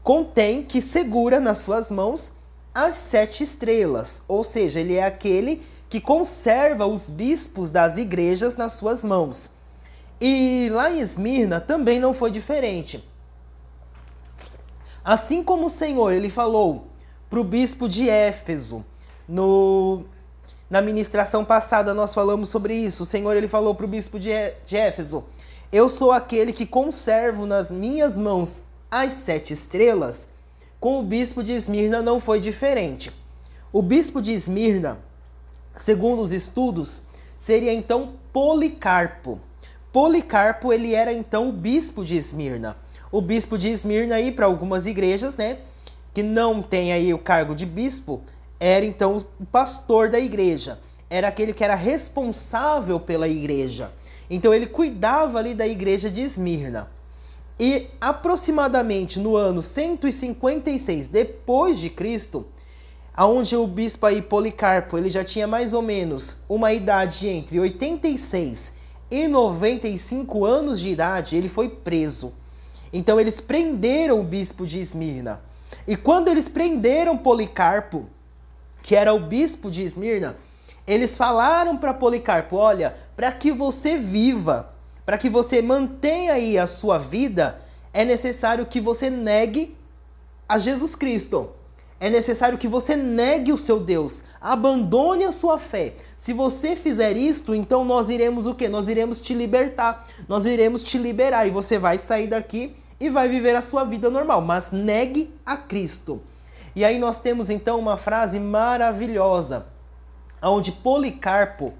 contém, 0.02 0.64
que 0.64 0.82
segura 0.82 1.38
nas 1.38 1.58
suas 1.58 1.90
mãos 1.90 2.32
as 2.74 2.94
sete 2.94 3.44
estrelas, 3.44 4.22
ou 4.26 4.42
seja, 4.42 4.80
ele 4.80 4.94
é 4.94 5.04
aquele 5.04 5.62
que 5.88 6.00
conserva 6.00 6.86
os 6.86 7.10
bispos 7.10 7.70
das 7.70 7.98
igrejas 7.98 8.56
nas 8.56 8.72
suas 8.72 9.04
mãos. 9.04 9.50
E 10.20 10.68
lá 10.72 10.90
em 10.90 11.00
Esmirna 11.00 11.60
também 11.60 11.98
não 11.98 12.14
foi 12.14 12.30
diferente. 12.30 13.06
Assim 15.04 15.42
como 15.42 15.66
o 15.66 15.68
Senhor 15.68 16.12
ele 16.12 16.30
falou 16.30 16.86
para 17.28 17.40
o 17.40 17.44
bispo 17.44 17.88
de 17.88 18.08
Éfeso, 18.08 18.84
no, 19.28 20.04
na 20.72 20.80
ministração 20.80 21.44
passada 21.44 21.92
nós 21.92 22.14
falamos 22.14 22.48
sobre 22.48 22.74
isso. 22.74 23.04
O 23.04 23.06
Senhor 23.06 23.36
ele 23.36 23.46
falou 23.46 23.74
para 23.74 23.84
o 23.84 23.88
bispo 23.88 24.18
de, 24.18 24.30
de 24.66 24.76
Éfeso: 24.76 25.24
Eu 25.70 25.88
sou 25.88 26.10
aquele 26.10 26.52
que 26.52 26.66
conservo 26.66 27.46
nas 27.46 27.70
minhas 27.70 28.18
mãos 28.18 28.64
as 28.90 29.12
sete 29.12 29.52
estrelas. 29.52 30.28
Com 30.80 30.98
o 30.98 31.02
bispo 31.04 31.44
de 31.44 31.52
Esmirna 31.52 32.02
não 32.02 32.18
foi 32.18 32.40
diferente. 32.40 33.12
O 33.72 33.82
bispo 33.82 34.20
de 34.20 34.32
Esmirna, 34.32 34.98
segundo 35.76 36.20
os 36.20 36.32
estudos, 36.32 37.02
seria 37.38 37.72
então 37.72 38.14
Policarpo. 38.32 39.38
Policarpo 39.92 40.72
ele 40.72 40.94
era 40.94 41.12
então 41.12 41.50
o 41.50 41.52
bispo 41.52 42.04
de 42.04 42.16
Esmirna 42.16 42.76
o 43.12 43.20
bispo 43.20 43.58
de 43.58 43.68
Esmirna 43.68 44.14
aí 44.14 44.32
para 44.32 44.46
algumas 44.46 44.86
igrejas, 44.86 45.36
né, 45.36 45.58
que 46.14 46.22
não 46.22 46.62
tem 46.62 46.92
aí 46.92 47.12
o 47.12 47.18
cargo 47.18 47.54
de 47.54 47.66
bispo, 47.66 48.22
era 48.64 48.86
então 48.86 49.16
o 49.16 49.44
pastor 49.46 50.08
da 50.08 50.20
igreja, 50.20 50.78
era 51.10 51.26
aquele 51.26 51.52
que 51.52 51.64
era 51.64 51.74
responsável 51.74 53.00
pela 53.00 53.26
igreja. 53.26 53.90
Então 54.30 54.54
ele 54.54 54.66
cuidava 54.66 55.40
ali 55.40 55.52
da 55.52 55.66
igreja 55.66 56.08
de 56.08 56.20
Esmirna. 56.20 56.88
E 57.58 57.88
aproximadamente 58.00 59.18
no 59.18 59.34
ano 59.34 59.60
156 59.60 61.08
depois 61.08 61.80
de 61.80 61.90
Cristo, 61.90 62.46
aonde 63.12 63.56
o 63.56 63.66
bispo 63.66 64.06
aí 64.06 64.22
Policarpo, 64.22 64.96
ele 64.96 65.10
já 65.10 65.24
tinha 65.24 65.48
mais 65.48 65.74
ou 65.74 65.82
menos 65.82 66.44
uma 66.48 66.72
idade 66.72 67.26
entre 67.26 67.58
86 67.58 68.74
e 69.10 69.26
95 69.26 70.44
anos 70.44 70.78
de 70.78 70.88
idade, 70.88 71.34
ele 71.34 71.48
foi 71.48 71.68
preso. 71.68 72.32
Então 72.92 73.18
eles 73.18 73.40
prenderam 73.40 74.20
o 74.20 74.24
bispo 74.24 74.64
de 74.64 74.78
Esmirna. 74.78 75.42
E 75.84 75.96
quando 75.96 76.28
eles 76.28 76.46
prenderam 76.46 77.18
Policarpo, 77.18 78.08
que 78.82 78.96
era 78.96 79.14
o 79.14 79.20
bispo 79.20 79.70
de 79.70 79.82
Esmirna, 79.82 80.36
eles 80.86 81.16
falaram 81.16 81.76
para 81.76 81.94
Policarpo: 81.94 82.56
olha, 82.56 82.94
para 83.14 83.30
que 83.32 83.52
você 83.52 83.96
viva, 83.96 84.74
para 85.06 85.16
que 85.16 85.30
você 85.30 85.62
mantenha 85.62 86.34
aí 86.34 86.58
a 86.58 86.66
sua 86.66 86.98
vida, 86.98 87.60
é 87.92 88.04
necessário 88.04 88.66
que 88.66 88.80
você 88.80 89.08
negue 89.08 89.76
a 90.48 90.58
Jesus 90.58 90.94
Cristo. 90.94 91.50
É 92.00 92.10
necessário 92.10 92.58
que 92.58 92.66
você 92.66 92.96
negue 92.96 93.52
o 93.52 93.58
seu 93.58 93.78
Deus, 93.78 94.24
abandone 94.40 95.22
a 95.22 95.30
sua 95.30 95.56
fé. 95.56 95.94
Se 96.16 96.32
você 96.32 96.74
fizer 96.74 97.16
isto, 97.16 97.54
então 97.54 97.84
nós 97.84 98.10
iremos 98.10 98.48
o 98.48 98.56
quê? 98.56 98.68
Nós 98.68 98.88
iremos 98.88 99.20
te 99.20 99.32
libertar, 99.32 100.04
nós 100.26 100.44
iremos 100.44 100.82
te 100.82 100.98
liberar 100.98 101.46
e 101.46 101.50
você 101.50 101.78
vai 101.78 101.98
sair 101.98 102.26
daqui 102.26 102.74
e 102.98 103.08
vai 103.08 103.28
viver 103.28 103.54
a 103.54 103.62
sua 103.62 103.84
vida 103.84 104.10
normal, 104.10 104.40
mas 104.40 104.72
negue 104.72 105.32
a 105.46 105.56
Cristo. 105.56 106.20
E 106.74 106.84
aí 106.84 106.98
nós 106.98 107.18
temos 107.18 107.50
então 107.50 107.78
uma 107.78 107.96
frase 107.96 108.40
maravilhosa, 108.40 109.66
onde 110.42 110.72
Policarpo, 110.72 111.72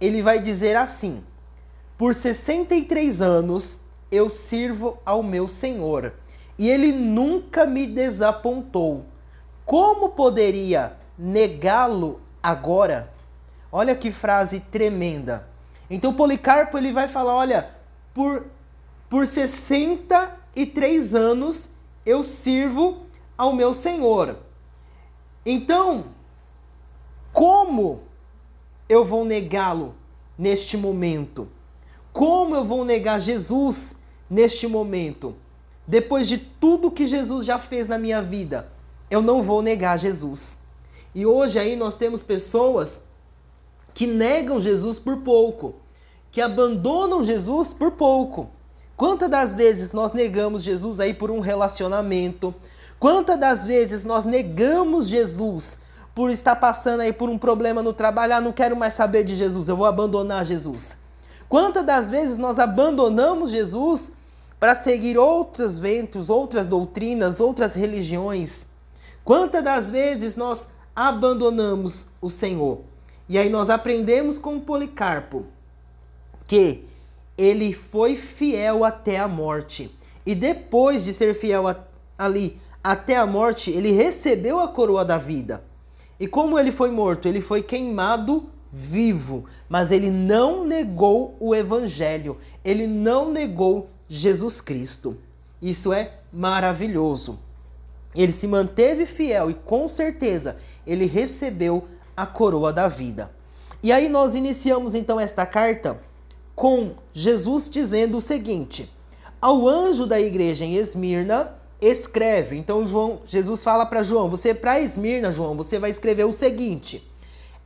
ele 0.00 0.22
vai 0.22 0.40
dizer 0.40 0.76
assim: 0.76 1.22
Por 1.96 2.14
63 2.14 3.22
anos 3.22 3.80
eu 4.10 4.28
sirvo 4.28 4.98
ao 5.04 5.22
meu 5.22 5.46
Senhor, 5.46 6.12
e 6.58 6.68
ele 6.68 6.92
nunca 6.92 7.66
me 7.66 7.86
desapontou. 7.86 9.06
Como 9.64 10.10
poderia 10.10 10.96
negá-lo 11.18 12.20
agora? 12.42 13.12
Olha 13.70 13.94
que 13.94 14.10
frase 14.10 14.60
tremenda. 14.60 15.48
Então 15.88 16.12
Policarpo 16.12 16.76
ele 16.76 16.92
vai 16.92 17.08
falar, 17.08 17.34
olha, 17.34 17.70
por 18.12 18.44
por 19.14 19.28
60 19.28 20.40
e 20.56 20.66
três 20.66 21.14
anos 21.14 21.70
eu 22.04 22.24
sirvo 22.24 23.03
ao 23.36 23.52
meu 23.52 23.74
Senhor. 23.74 24.36
Então, 25.44 26.06
como 27.32 28.02
eu 28.88 29.04
vou 29.04 29.24
negá-lo 29.24 29.94
neste 30.38 30.76
momento? 30.76 31.48
Como 32.12 32.54
eu 32.54 32.64
vou 32.64 32.84
negar 32.84 33.20
Jesus 33.20 33.98
neste 34.30 34.66
momento? 34.66 35.34
Depois 35.86 36.26
de 36.28 36.38
tudo 36.38 36.90
que 36.90 37.06
Jesus 37.06 37.44
já 37.44 37.58
fez 37.58 37.86
na 37.86 37.98
minha 37.98 38.22
vida, 38.22 38.68
eu 39.10 39.20
não 39.20 39.42
vou 39.42 39.60
negar 39.60 39.98
Jesus. 39.98 40.58
E 41.14 41.26
hoje 41.26 41.58
aí 41.58 41.76
nós 41.76 41.94
temos 41.94 42.22
pessoas 42.22 43.02
que 43.92 44.06
negam 44.06 44.60
Jesus 44.60 44.98
por 44.98 45.18
pouco, 45.18 45.74
que 46.32 46.40
abandonam 46.40 47.22
Jesus 47.22 47.74
por 47.74 47.92
pouco. 47.92 48.48
Quantas 48.96 49.28
das 49.28 49.54
vezes 49.54 49.92
nós 49.92 50.12
negamos 50.12 50.62
Jesus 50.62 51.00
aí 51.00 51.12
por 51.12 51.30
um 51.30 51.40
relacionamento? 51.40 52.54
Quantas 53.04 53.38
das 53.38 53.66
vezes 53.66 54.02
nós 54.02 54.24
negamos 54.24 55.08
Jesus 55.08 55.78
por 56.14 56.30
estar 56.30 56.56
passando 56.56 57.00
aí 57.00 57.12
por 57.12 57.28
um 57.28 57.36
problema 57.36 57.82
no 57.82 57.92
trabalho? 57.92 58.32
Ah, 58.32 58.40
não 58.40 58.50
quero 58.50 58.74
mais 58.74 58.94
saber 58.94 59.24
de 59.24 59.36
Jesus, 59.36 59.68
eu 59.68 59.76
vou 59.76 59.84
abandonar 59.84 60.42
Jesus. 60.42 60.96
Quantas 61.46 61.84
das 61.84 62.08
vezes 62.08 62.38
nós 62.38 62.58
abandonamos 62.58 63.50
Jesus 63.50 64.12
para 64.58 64.74
seguir 64.74 65.18
outros 65.18 65.76
ventos, 65.76 66.30
outras 66.30 66.66
doutrinas, 66.66 67.40
outras 67.40 67.74
religiões? 67.74 68.68
Quantas 69.22 69.62
das 69.62 69.90
vezes 69.90 70.34
nós 70.34 70.66
abandonamos 70.96 72.08
o 72.22 72.30
Senhor? 72.30 72.80
E 73.28 73.36
aí 73.36 73.50
nós 73.50 73.68
aprendemos 73.68 74.38
com 74.38 74.58
Policarpo 74.58 75.44
que 76.46 76.86
ele 77.36 77.74
foi 77.74 78.16
fiel 78.16 78.82
até 78.82 79.18
a 79.18 79.28
morte. 79.28 79.94
E 80.24 80.34
depois 80.34 81.04
de 81.04 81.12
ser 81.12 81.34
fiel 81.34 81.68
a, 81.68 81.76
ali 82.16 82.63
até 82.84 83.16
a 83.16 83.24
morte, 83.24 83.70
ele 83.70 83.92
recebeu 83.92 84.60
a 84.60 84.68
coroa 84.68 85.06
da 85.06 85.16
vida. 85.16 85.64
E 86.20 86.26
como 86.26 86.58
ele 86.58 86.70
foi 86.70 86.90
morto? 86.90 87.26
Ele 87.26 87.40
foi 87.40 87.62
queimado 87.62 88.50
vivo, 88.70 89.46
mas 89.68 89.90
ele 89.90 90.10
não 90.10 90.66
negou 90.66 91.34
o 91.40 91.54
evangelho, 91.54 92.36
ele 92.62 92.86
não 92.86 93.32
negou 93.32 93.88
Jesus 94.06 94.60
Cristo. 94.60 95.16
Isso 95.62 95.94
é 95.94 96.18
maravilhoso. 96.30 97.38
Ele 98.14 98.32
se 98.32 98.46
manteve 98.46 99.06
fiel 99.06 99.50
e 99.50 99.54
com 99.54 99.88
certeza 99.88 100.58
ele 100.86 101.06
recebeu 101.06 101.88
a 102.14 102.26
coroa 102.26 102.72
da 102.72 102.86
vida. 102.86 103.30
E 103.82 103.92
aí 103.92 104.08
nós 104.08 104.34
iniciamos 104.34 104.94
então 104.94 105.18
esta 105.18 105.46
carta 105.46 105.98
com 106.54 106.92
Jesus 107.12 107.68
dizendo 107.70 108.18
o 108.18 108.20
seguinte: 108.20 108.92
Ao 109.40 109.66
anjo 109.66 110.06
da 110.06 110.20
igreja 110.20 110.64
em 110.64 110.74
Esmirna, 110.76 111.54
escreve. 111.80 112.56
Então 112.56 112.86
João, 112.86 113.20
Jesus 113.24 113.62
fala 113.62 113.86
para 113.86 114.02
João: 114.02 114.28
Você 114.28 114.54
para 114.54 114.80
Esmirna, 114.80 115.32
João, 115.32 115.56
você 115.56 115.78
vai 115.78 115.90
escrever 115.90 116.24
o 116.24 116.32
seguinte: 116.32 117.08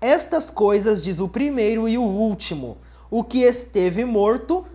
Estas 0.00 0.50
coisas 0.50 1.00
diz 1.00 1.20
o 1.20 1.28
primeiro 1.28 1.88
e 1.88 1.96
o 1.98 2.02
último, 2.02 2.78
o 3.10 3.24
que 3.24 3.42
esteve 3.42 4.04
morto 4.04 4.66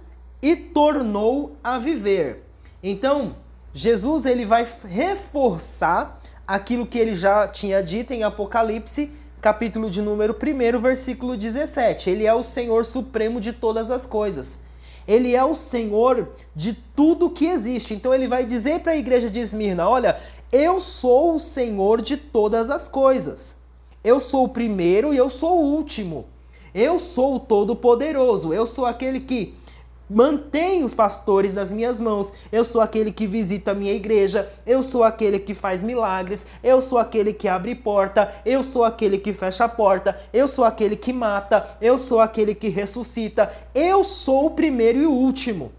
e 0.41 0.55
tornou 0.55 1.55
a 1.63 1.79
viver. 1.79 2.43
Então, 2.81 3.35
Jesus 3.73 4.25
ele 4.25 4.45
vai 4.45 4.67
reforçar 4.85 6.21
aquilo 6.45 6.85
que 6.85 6.99
ele 6.99 7.15
já 7.15 7.47
tinha 7.47 7.81
dito 7.81 8.11
em 8.11 8.23
Apocalipse 8.23 9.09
capítulo 9.43 9.91
de 9.91 10.01
número 10.01 10.33
1, 10.33 10.79
versículo 10.79 11.35
17. 11.35 12.09
Ele 12.09 12.25
é 12.25 12.33
o 12.33 12.41
Senhor 12.41 12.85
supremo 12.85 13.41
de 13.41 13.51
todas 13.51 13.91
as 13.91 14.05
coisas. 14.05 14.61
Ele 15.07 15.35
é 15.35 15.43
o 15.43 15.53
Senhor 15.53 16.29
de 16.55 16.73
tudo 16.95 17.29
que 17.29 17.45
existe. 17.45 17.93
Então 17.93 18.13
ele 18.13 18.27
vai 18.27 18.45
dizer 18.45 18.79
para 18.79 18.93
a 18.93 18.97
igreja 18.97 19.29
de 19.29 19.39
Esmirna: 19.39 19.87
olha, 19.87 20.17
Eu 20.51 20.79
sou 20.79 21.35
o 21.35 21.39
Senhor 21.39 22.01
de 22.01 22.15
todas 22.15 22.69
as 22.69 22.87
coisas. 22.87 23.55
Eu 24.03 24.19
sou 24.19 24.43
o 24.43 24.49
primeiro 24.49 25.13
e 25.13 25.17
eu 25.17 25.29
sou 25.29 25.59
o 25.59 25.75
último. 25.75 26.25
Eu 26.73 26.99
sou 26.99 27.35
o 27.35 27.39
Todo-Poderoso. 27.39 28.53
Eu 28.53 28.65
sou 28.65 28.85
aquele 28.85 29.19
que 29.19 29.53
mantém 30.13 30.83
os 30.83 30.93
pastores 30.93 31.53
nas 31.53 31.73
minhas 31.73 31.99
mãos. 31.99 32.31
Eu 32.51 32.63
sou 32.63 32.79
aquele 32.79 33.11
que 33.11 33.25
visita 33.25 33.71
a 33.71 33.75
minha 33.75 33.93
igreja. 33.93 34.49
Eu 34.65 34.83
sou 34.83 35.03
aquele 35.03 35.39
que 35.39 35.55
faz 35.55 35.81
milagres. 35.81 36.45
Eu 36.63 36.81
sou 36.81 36.99
aquele 36.99 37.33
que 37.33 37.47
abre 37.47 37.73
porta. 37.73 38.31
Eu 38.45 38.61
sou 38.61 38.83
aquele 38.83 39.17
que 39.17 39.33
fecha 39.33 39.65
a 39.65 39.69
porta. 39.69 40.17
Eu 40.31 40.47
sou 40.47 40.63
aquele 40.63 40.95
que 40.95 41.11
mata. 41.11 41.77
Eu 41.81 41.97
sou 41.97 42.19
aquele 42.19 42.53
que 42.53 42.69
ressuscita. 42.69 43.51
Eu 43.73 44.03
sou 44.03 44.45
o 44.45 44.51
primeiro 44.51 44.99
e 44.99 45.05
o 45.07 45.11
último. 45.11 45.71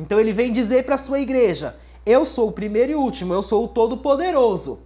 Então 0.00 0.18
ele 0.18 0.32
vem 0.32 0.50
dizer 0.50 0.84
para 0.84 0.94
a 0.94 0.98
sua 0.98 1.20
igreja: 1.20 1.76
Eu 2.06 2.24
sou 2.24 2.48
o 2.48 2.52
primeiro 2.52 2.92
e 2.92 2.94
o 2.94 3.00
último. 3.00 3.34
Eu 3.34 3.42
sou 3.42 3.64
o 3.64 3.68
Todo-Poderoso. 3.68 4.78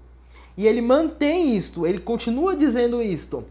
E 0.56 0.66
ele 0.66 0.80
mantém 0.80 1.54
isto. 1.54 1.86
Ele 1.86 2.00
continua 2.00 2.56
dizendo 2.56 3.00
isto. 3.00 3.44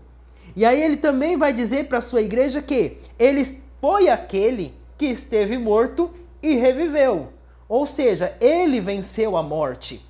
E 0.53 0.65
aí 0.65 0.81
ele 0.81 0.97
também 0.97 1.37
vai 1.37 1.53
dizer 1.53 1.87
para 1.87 1.99
a 1.99 2.01
sua 2.01 2.21
igreja 2.21 2.61
que 2.61 2.97
ele 3.17 3.45
foi 3.79 4.09
aquele 4.09 4.76
que 4.97 5.05
esteve 5.05 5.57
morto 5.57 6.11
e 6.41 6.55
reviveu. 6.55 7.29
Ou 7.69 7.85
seja, 7.85 8.35
ele 8.39 8.79
venceu 8.79 9.35
a 9.35 9.43
morte. 9.43 10.01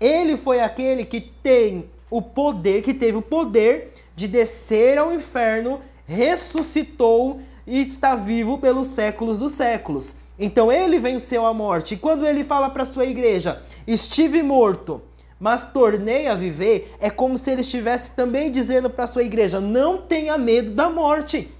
Ele 0.00 0.36
foi 0.36 0.60
aquele 0.60 1.04
que 1.04 1.20
tem 1.20 1.88
o 2.10 2.20
poder, 2.20 2.82
que 2.82 2.92
teve 2.92 3.16
o 3.16 3.22
poder 3.22 3.92
de 4.16 4.26
descer 4.26 4.98
ao 4.98 5.12
inferno, 5.12 5.80
ressuscitou 6.04 7.40
e 7.66 7.80
está 7.80 8.16
vivo 8.16 8.58
pelos 8.58 8.88
séculos 8.88 9.38
dos 9.38 9.52
séculos. 9.52 10.16
Então 10.38 10.72
ele 10.72 10.98
venceu 10.98 11.46
a 11.46 11.54
morte. 11.54 11.94
E 11.94 11.98
quando 11.98 12.26
ele 12.26 12.42
fala 12.42 12.70
para 12.70 12.84
sua 12.84 13.04
igreja: 13.06 13.62
"Estive 13.86 14.42
morto, 14.42 15.02
mas 15.38 15.64
tornei 15.64 16.26
a 16.26 16.34
viver, 16.34 16.94
é 16.98 17.08
como 17.08 17.38
se 17.38 17.50
ele 17.50 17.60
estivesse 17.60 18.12
também 18.12 18.50
dizendo 18.50 18.90
para 18.90 19.06
sua 19.06 19.22
igreja: 19.22 19.60
não 19.60 19.98
tenha 19.98 20.36
medo 20.36 20.72
da 20.72 20.90
morte. 20.90 21.50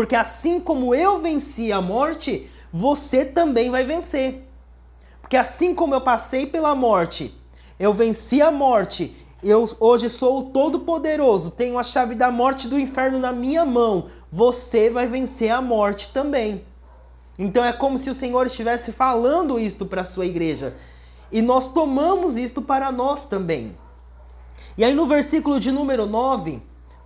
Porque 0.00 0.16
assim 0.16 0.58
como 0.58 0.94
eu 0.94 1.18
venci 1.18 1.70
a 1.70 1.78
morte, 1.78 2.48
você 2.72 3.22
também 3.22 3.70
vai 3.70 3.84
vencer. 3.84 4.48
Porque 5.20 5.36
assim 5.36 5.74
como 5.74 5.94
eu 5.94 6.00
passei 6.00 6.46
pela 6.46 6.74
morte, 6.74 7.38
eu 7.78 7.92
venci 7.92 8.40
a 8.40 8.50
morte, 8.50 9.14
eu 9.44 9.68
hoje 9.78 10.08
sou 10.08 10.38
o 10.38 10.42
Todo-Poderoso, 10.44 11.50
tenho 11.50 11.76
a 11.76 11.82
chave 11.82 12.14
da 12.14 12.30
morte 12.30 12.66
do 12.66 12.78
inferno 12.78 13.18
na 13.18 13.30
minha 13.30 13.62
mão, 13.66 14.06
você 14.32 14.88
vai 14.88 15.06
vencer 15.06 15.50
a 15.50 15.60
morte 15.60 16.14
também. 16.14 16.64
Então 17.38 17.62
é 17.62 17.70
como 17.70 17.98
se 17.98 18.08
o 18.08 18.14
Senhor 18.14 18.46
estivesse 18.46 18.92
falando 18.92 19.60
isto 19.60 19.84
para 19.84 20.00
a 20.00 20.04
sua 20.04 20.24
igreja. 20.24 20.74
E 21.30 21.42
nós 21.42 21.74
tomamos 21.74 22.38
isto 22.38 22.62
para 22.62 22.90
nós 22.90 23.26
também. 23.26 23.76
E 24.78 24.82
aí 24.82 24.94
no 24.94 25.06
versículo 25.06 25.60
de 25.60 25.70
número 25.70 26.06
9, 26.06 26.62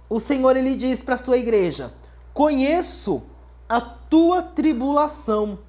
o 0.08 0.20
Senhor 0.20 0.56
ele 0.56 0.76
diz 0.76 1.02
para 1.02 1.16
a 1.16 1.18
sua 1.18 1.36
igreja: 1.36 1.92
"Conheço 2.34 3.22
a 3.66 3.80
tua 3.80 4.42
tribulação, 4.42 5.60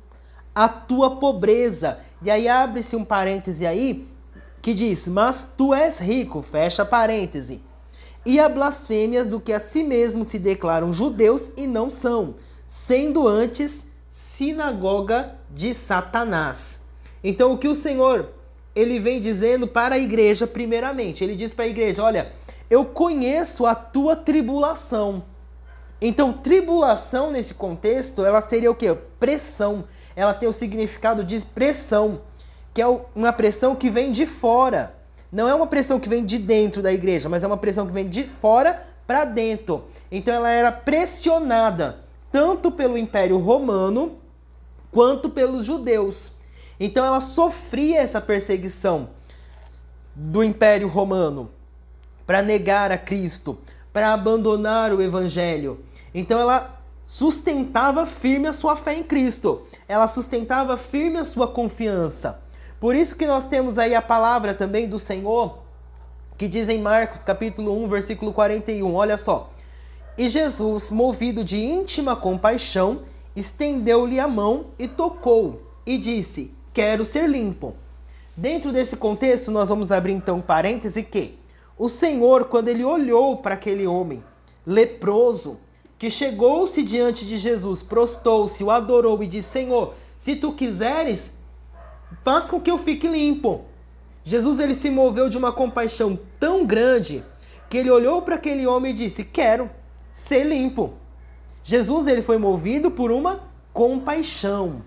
a 0.53 0.67
tua 0.67 1.15
pobreza". 1.17 1.99
E 2.21 2.29
aí 2.29 2.49
abre-se 2.49 2.95
um 2.95 3.05
parêntese 3.05 3.65
aí 3.65 4.07
que 4.61 4.73
diz: 4.73 5.07
"Mas 5.07 5.47
tu 5.55 5.73
és 5.73 5.99
rico", 5.99 6.41
fecha 6.41 6.83
parêntese. 6.83 7.61
E 8.25 8.39
a 8.39 8.49
blasfêmias 8.49 9.27
do 9.27 9.39
que 9.39 9.53
a 9.53 9.59
si 9.59 9.83
mesmo 9.83 10.25
se 10.25 10.39
declaram 10.39 10.91
judeus 10.91 11.51
e 11.55 11.67
não 11.67 11.89
são, 11.89 12.35
sendo 12.65 13.27
antes 13.27 13.87
sinagoga 14.09 15.35
de 15.51 15.73
Satanás. 15.73 16.81
Então 17.23 17.53
o 17.53 17.57
que 17.57 17.67
o 17.67 17.75
Senhor 17.75 18.33
ele 18.75 18.99
vem 18.99 19.21
dizendo 19.21 19.67
para 19.67 19.95
a 19.95 19.99
igreja, 19.99 20.45
primeiramente. 20.45 21.23
Ele 21.23 21.35
diz 21.35 21.53
para 21.53 21.65
a 21.65 21.69
igreja: 21.69 22.03
Olha, 22.03 22.33
eu 22.69 22.83
conheço 22.83 23.65
a 23.65 23.73
tua 23.73 24.15
tribulação. 24.15 25.23
Então, 26.01 26.33
tribulação 26.33 27.31
nesse 27.31 27.53
contexto, 27.53 28.23
ela 28.25 28.41
seria 28.41 28.69
o 28.69 28.75
que? 28.75 28.93
Pressão. 29.19 29.85
Ela 30.15 30.33
tem 30.33 30.47
o 30.47 30.53
significado 30.53 31.23
de 31.23 31.39
pressão, 31.45 32.21
que 32.73 32.81
é 32.81 32.87
uma 33.15 33.33
pressão 33.33 33.75
que 33.75 33.89
vem 33.89 34.11
de 34.11 34.25
fora. 34.25 34.95
Não 35.31 35.47
é 35.49 35.55
uma 35.55 35.67
pressão 35.67 35.99
que 35.99 36.09
vem 36.09 36.25
de 36.25 36.37
dentro 36.37 36.81
da 36.81 36.93
igreja, 36.93 37.27
mas 37.27 37.43
é 37.43 37.47
uma 37.47 37.57
pressão 37.57 37.85
que 37.85 37.93
vem 37.93 38.07
de 38.07 38.23
fora 38.23 38.85
para 39.07 39.25
dentro. 39.25 39.85
Então, 40.11 40.33
ela 40.33 40.49
era 40.49 40.71
pressionada 40.71 41.99
tanto 42.31 42.69
pelo 42.71 42.97
Império 42.97 43.37
Romano 43.37 44.17
quanto 44.91 45.29
pelos 45.29 45.65
judeus. 45.65 46.33
Então 46.79 47.05
ela 47.05 47.21
sofria 47.21 47.99
essa 47.99 48.19
perseguição 48.19 49.09
do 50.13 50.43
Império 50.43 50.87
Romano 50.87 51.51
para 52.25 52.41
negar 52.41 52.91
a 52.91 52.97
Cristo, 52.97 53.57
para 53.95 54.11
abandonar 54.11 54.91
o 54.91 55.01
Evangelho. 55.01 55.79
Então 56.13 56.37
ela 56.37 56.81
sustentava 57.05 58.05
firme 58.05 58.45
a 58.45 58.51
sua 58.51 58.75
fé 58.75 58.93
em 58.93 59.03
Cristo, 59.03 59.61
ela 59.87 60.05
sustentava 60.05 60.75
firme 60.75 61.17
a 61.17 61.23
sua 61.23 61.47
confiança. 61.47 62.41
Por 62.77 62.93
isso 62.93 63.15
que 63.15 63.25
nós 63.25 63.47
temos 63.47 63.77
aí 63.77 63.95
a 63.95 64.01
palavra 64.01 64.53
também 64.53 64.89
do 64.89 64.99
Senhor, 64.99 65.59
que 66.37 66.49
diz 66.49 66.67
em 66.67 66.81
Marcos 66.81 67.23
capítulo 67.23 67.81
1, 67.85 67.87
versículo 67.87 68.33
41, 68.33 68.93
olha 68.93 69.15
só. 69.15 69.53
E 70.17 70.27
Jesus, 70.27 70.91
movido 70.91 71.41
de 71.41 71.63
íntima 71.63 72.17
compaixão, 72.17 72.99
estendeu-lhe 73.33 74.19
a 74.19 74.27
mão 74.27 74.65
e 74.77 74.89
tocou, 74.89 75.61
e 75.85 75.97
disse: 75.97 76.53
quero 76.73 77.05
ser 77.05 77.29
limpo. 77.29 77.73
Dentro 78.35 78.73
desse 78.73 78.97
contexto, 78.97 79.51
nós 79.51 79.69
vamos 79.69 79.89
abrir 79.89 80.11
então 80.11 80.39
um 80.39 80.41
parêntese 80.41 81.01
que 81.01 81.44
o 81.77 81.89
Senhor, 81.89 82.45
quando 82.45 82.69
ele 82.69 82.83
olhou 82.83 83.37
para 83.37 83.55
aquele 83.55 83.85
homem 83.85 84.23
leproso, 84.65 85.59
que 85.97 86.09
chegou-se 86.09 86.81
diante 86.83 87.25
de 87.25 87.37
Jesus, 87.37 87.81
prostou-se, 87.81 88.63
o 88.63 88.71
adorou 88.71 89.21
e 89.23 89.27
disse: 89.27 89.49
Senhor, 89.49 89.93
se 90.17 90.35
tu 90.35 90.53
quiseres, 90.53 91.37
faz 92.23 92.49
com 92.49 92.59
que 92.59 92.71
eu 92.71 92.77
fique 92.77 93.07
limpo. 93.07 93.65
Jesus 94.23 94.59
ele 94.59 94.75
se 94.75 94.89
moveu 94.89 95.29
de 95.29 95.37
uma 95.37 95.51
compaixão 95.51 96.19
tão 96.39 96.65
grande 96.65 97.23
que 97.69 97.77
ele 97.77 97.91
olhou 97.91 98.21
para 98.21 98.35
aquele 98.35 98.65
homem 98.65 98.91
e 98.91 98.95
disse: 98.95 99.23
Quero 99.23 99.69
ser 100.11 100.45
limpo. 100.45 100.93
Jesus 101.63 102.07
ele 102.07 102.21
foi 102.21 102.37
movido 102.37 102.91
por 102.91 103.11
uma 103.11 103.43
compaixão. 103.73 104.83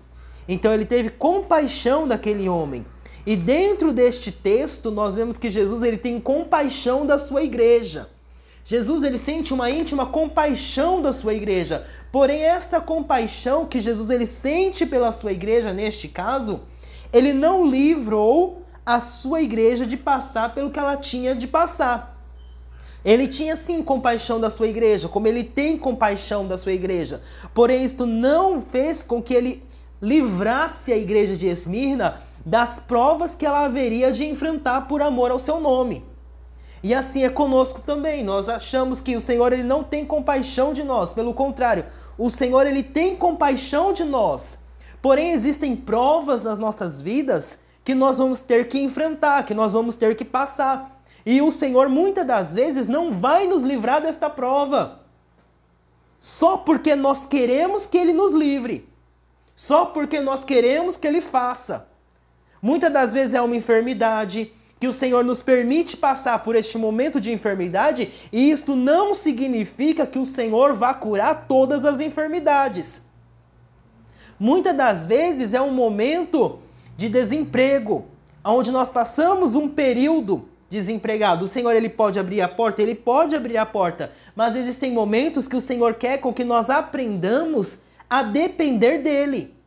Então 0.47 0.73
ele 0.73 0.85
teve 0.85 1.09
compaixão 1.09 2.07
daquele 2.07 2.49
homem. 2.49 2.85
E 3.25 3.35
dentro 3.35 3.91
deste 3.91 4.31
texto 4.31 4.89
nós 4.91 5.15
vemos 5.15 5.37
que 5.37 5.49
Jesus 5.49 5.83
ele 5.83 5.97
tem 5.97 6.19
compaixão 6.19 7.05
da 7.05 7.19
sua 7.19 7.43
igreja. 7.43 8.09
Jesus 8.65 9.03
ele 9.03 9.17
sente 9.17 9.53
uma 9.53 9.69
íntima 9.69 10.05
compaixão 10.05 11.01
da 11.01 11.11
sua 11.11 11.33
igreja. 11.33 11.87
Porém 12.11 12.41
esta 12.41 12.79
compaixão 12.79 13.65
que 13.65 13.79
Jesus 13.79 14.09
ele 14.09 14.25
sente 14.25 14.85
pela 14.85 15.11
sua 15.11 15.31
igreja 15.31 15.73
neste 15.73 16.07
caso, 16.07 16.61
ele 17.11 17.33
não 17.33 17.65
livrou 17.65 18.63
a 18.85 19.01
sua 19.01 19.41
igreja 19.41 19.85
de 19.85 19.97
passar 19.97 20.53
pelo 20.53 20.69
que 20.69 20.79
ela 20.79 20.97
tinha 20.97 21.35
de 21.35 21.47
passar. 21.47 22.17
Ele 23.03 23.27
tinha 23.27 23.55
sim 23.55 23.81
compaixão 23.81 24.39
da 24.39 24.49
sua 24.49 24.67
igreja, 24.67 25.07
como 25.07 25.27
ele 25.27 25.43
tem 25.43 25.77
compaixão 25.77 26.47
da 26.47 26.57
sua 26.57 26.73
igreja. 26.73 27.21
Porém, 27.53 27.83
isto 27.83 28.05
não 28.05 28.61
fez 28.61 29.01
com 29.01 29.21
que 29.21 29.33
ele 29.33 29.63
livrasse 30.01 30.91
a 30.91 30.97
igreja 30.97 31.35
de 31.35 31.47
Esmirna 31.47 32.21
das 32.45 32.79
provas 32.79 33.35
que 33.35 33.45
ela 33.45 33.65
haveria 33.65 34.11
de 34.11 34.25
enfrentar 34.25 34.87
por 34.87 35.01
amor 35.01 35.31
ao 35.31 35.39
seu 35.39 35.59
nome. 35.59 36.05
E 36.81 36.93
assim 36.93 37.23
é 37.23 37.29
conosco 37.29 37.81
também. 37.81 38.23
Nós 38.23 38.47
achamos 38.47 39.01
que 39.01 39.15
o 39.15 39.21
Senhor 39.21 39.51
ele 39.51 39.63
não 39.63 39.83
tem 39.83 40.05
compaixão 40.05 40.73
de 40.73 40.83
nós, 40.83 41.11
pelo 41.13 41.33
contrário, 41.33 41.85
o 42.17 42.29
Senhor 42.29 42.65
ele 42.65 42.83
tem 42.83 43.15
compaixão 43.15 43.91
de 43.91 44.03
nós. 44.03 44.59
Porém 45.01 45.31
existem 45.31 45.75
provas 45.75 46.43
nas 46.43 46.57
nossas 46.57 47.01
vidas 47.01 47.59
que 47.83 47.95
nós 47.95 48.17
vamos 48.17 48.41
ter 48.41 48.67
que 48.67 48.79
enfrentar, 48.79 49.45
que 49.45 49.53
nós 49.53 49.73
vamos 49.73 49.95
ter 49.95 50.15
que 50.15 50.25
passar. 50.25 51.01
E 51.25 51.41
o 51.41 51.51
Senhor 51.51 51.89
muitas 51.89 52.25
das 52.25 52.53
vezes 52.53 52.87
não 52.87 53.13
vai 53.13 53.47
nos 53.47 53.63
livrar 53.63 54.01
desta 54.01 54.29
prova. 54.29 54.99
Só 56.19 56.57
porque 56.57 56.95
nós 56.95 57.25
queremos 57.25 57.85
que 57.85 57.97
ele 57.97 58.13
nos 58.13 58.33
livre 58.33 58.89
só 59.59 59.87
porque 59.87 60.21
nós 60.21 60.45
queremos 60.45 60.95
que 60.95 61.05
Ele 61.05 61.19
faça. 61.19 61.88
Muitas 62.61 62.91
das 62.91 63.13
vezes 63.13 63.33
é 63.33 63.41
uma 63.41 63.55
enfermidade 63.55 64.51
que 64.79 64.87
o 64.87 64.93
Senhor 64.93 65.23
nos 65.23 65.41
permite 65.41 65.97
passar 65.97 66.39
por 66.39 66.55
este 66.55 66.77
momento 66.77 67.19
de 67.19 67.31
enfermidade, 67.31 68.11
e 68.31 68.49
isto 68.49 68.75
não 68.75 69.13
significa 69.13 70.07
que 70.07 70.17
o 70.17 70.25
Senhor 70.25 70.73
vá 70.73 70.93
curar 70.93 71.47
todas 71.47 71.83
as 71.83 71.99
enfermidades. 71.99 73.03
Muitas 74.39 74.73
das 74.73 75.05
vezes 75.05 75.53
é 75.53 75.61
um 75.61 75.71
momento 75.71 76.59
de 76.95 77.09
desemprego, 77.09 78.05
onde 78.43 78.71
nós 78.71 78.87
passamos 78.87 79.53
um 79.53 79.67
período 79.67 80.47
desempregado. 80.69 81.43
O 81.43 81.47
Senhor 81.47 81.75
ele 81.75 81.89
pode 81.89 82.17
abrir 82.19 82.39
a 82.39 82.47
porta, 82.47 82.81
ele 82.81 82.95
pode 82.95 83.35
abrir 83.35 83.57
a 83.57 83.65
porta, 83.65 84.13
mas 84.33 84.55
existem 84.55 84.91
momentos 84.91 85.47
que 85.47 85.57
o 85.57 85.61
Senhor 85.61 85.95
quer 85.95 86.19
com 86.19 86.33
que 86.33 86.45
nós 86.45 86.69
aprendamos 86.69 87.79
a 88.09 88.23
depender 88.23 88.99
dele. 88.99 89.58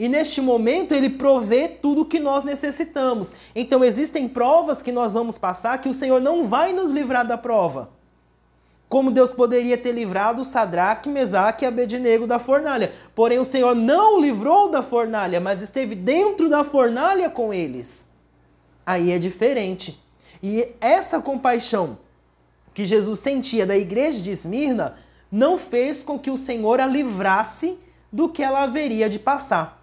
E 0.00 0.08
neste 0.08 0.40
momento 0.40 0.92
ele 0.92 1.10
provê 1.10 1.68
tudo 1.68 2.00
o 2.00 2.04
que 2.06 2.18
nós 2.18 2.42
necessitamos. 2.42 3.34
Então 3.54 3.84
existem 3.84 4.26
provas 4.26 4.80
que 4.80 4.90
nós 4.90 5.12
vamos 5.12 5.36
passar 5.36 5.76
que 5.76 5.90
o 5.90 5.92
Senhor 5.92 6.22
não 6.22 6.48
vai 6.48 6.72
nos 6.72 6.90
livrar 6.90 7.26
da 7.26 7.36
prova. 7.36 7.90
Como 8.88 9.10
Deus 9.10 9.30
poderia 9.30 9.76
ter 9.76 9.92
livrado 9.92 10.42
Sadraque, 10.42 11.06
Mesaque 11.10 11.66
e 11.66 11.68
Abednego 11.68 12.26
da 12.26 12.38
fornalha. 12.38 12.92
Porém 13.14 13.38
o 13.38 13.44
Senhor 13.44 13.74
não 13.74 14.16
o 14.16 14.20
livrou 14.22 14.70
da 14.70 14.80
fornalha, 14.80 15.38
mas 15.38 15.60
esteve 15.60 15.94
dentro 15.94 16.48
da 16.48 16.64
fornalha 16.64 17.28
com 17.28 17.52
eles. 17.52 18.08
Aí 18.86 19.12
é 19.12 19.18
diferente. 19.18 20.02
E 20.42 20.66
essa 20.80 21.20
compaixão 21.20 21.98
que 22.72 22.86
Jesus 22.86 23.18
sentia 23.18 23.66
da 23.66 23.76
igreja 23.76 24.22
de 24.22 24.30
Esmirna 24.30 24.94
não 25.30 25.58
fez 25.58 26.02
com 26.02 26.18
que 26.18 26.30
o 26.30 26.38
Senhor 26.38 26.80
a 26.80 26.86
livrasse 26.86 27.78
do 28.10 28.30
que 28.30 28.42
ela 28.42 28.62
haveria 28.62 29.06
de 29.06 29.18
passar. 29.18 29.79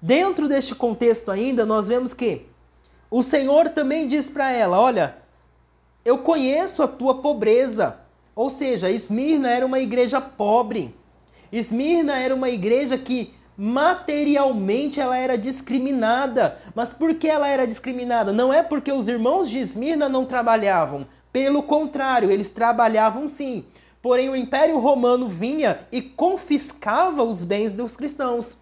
Dentro 0.00 0.48
deste 0.48 0.74
contexto 0.74 1.30
ainda, 1.30 1.66
nós 1.66 1.88
vemos 1.88 2.14
que 2.14 2.46
o 3.10 3.22
Senhor 3.22 3.70
também 3.70 4.06
diz 4.06 4.30
para 4.30 4.50
ela: 4.50 4.80
Olha, 4.80 5.16
eu 6.04 6.18
conheço 6.18 6.82
a 6.82 6.88
tua 6.88 7.16
pobreza. 7.16 7.98
Ou 8.34 8.48
seja, 8.48 8.88
Esmirna 8.88 9.50
era 9.50 9.66
uma 9.66 9.80
igreja 9.80 10.20
pobre. 10.20 10.94
Esmirna 11.50 12.18
era 12.18 12.32
uma 12.32 12.48
igreja 12.48 12.96
que 12.96 13.34
materialmente 13.56 15.00
ela 15.00 15.16
era 15.16 15.36
discriminada. 15.36 16.56
Mas 16.72 16.92
por 16.92 17.14
que 17.14 17.26
ela 17.26 17.48
era 17.48 17.66
discriminada? 17.66 18.32
Não 18.32 18.52
é 18.52 18.62
porque 18.62 18.92
os 18.92 19.08
irmãos 19.08 19.50
de 19.50 19.58
Esmirna 19.58 20.08
não 20.08 20.24
trabalhavam. 20.24 21.04
Pelo 21.32 21.62
contrário, 21.64 22.30
eles 22.30 22.50
trabalhavam 22.50 23.28
sim. 23.28 23.64
Porém, 24.00 24.28
o 24.28 24.36
Império 24.36 24.78
Romano 24.78 25.28
vinha 25.28 25.80
e 25.90 26.00
confiscava 26.00 27.24
os 27.24 27.42
bens 27.42 27.72
dos 27.72 27.96
cristãos. 27.96 28.56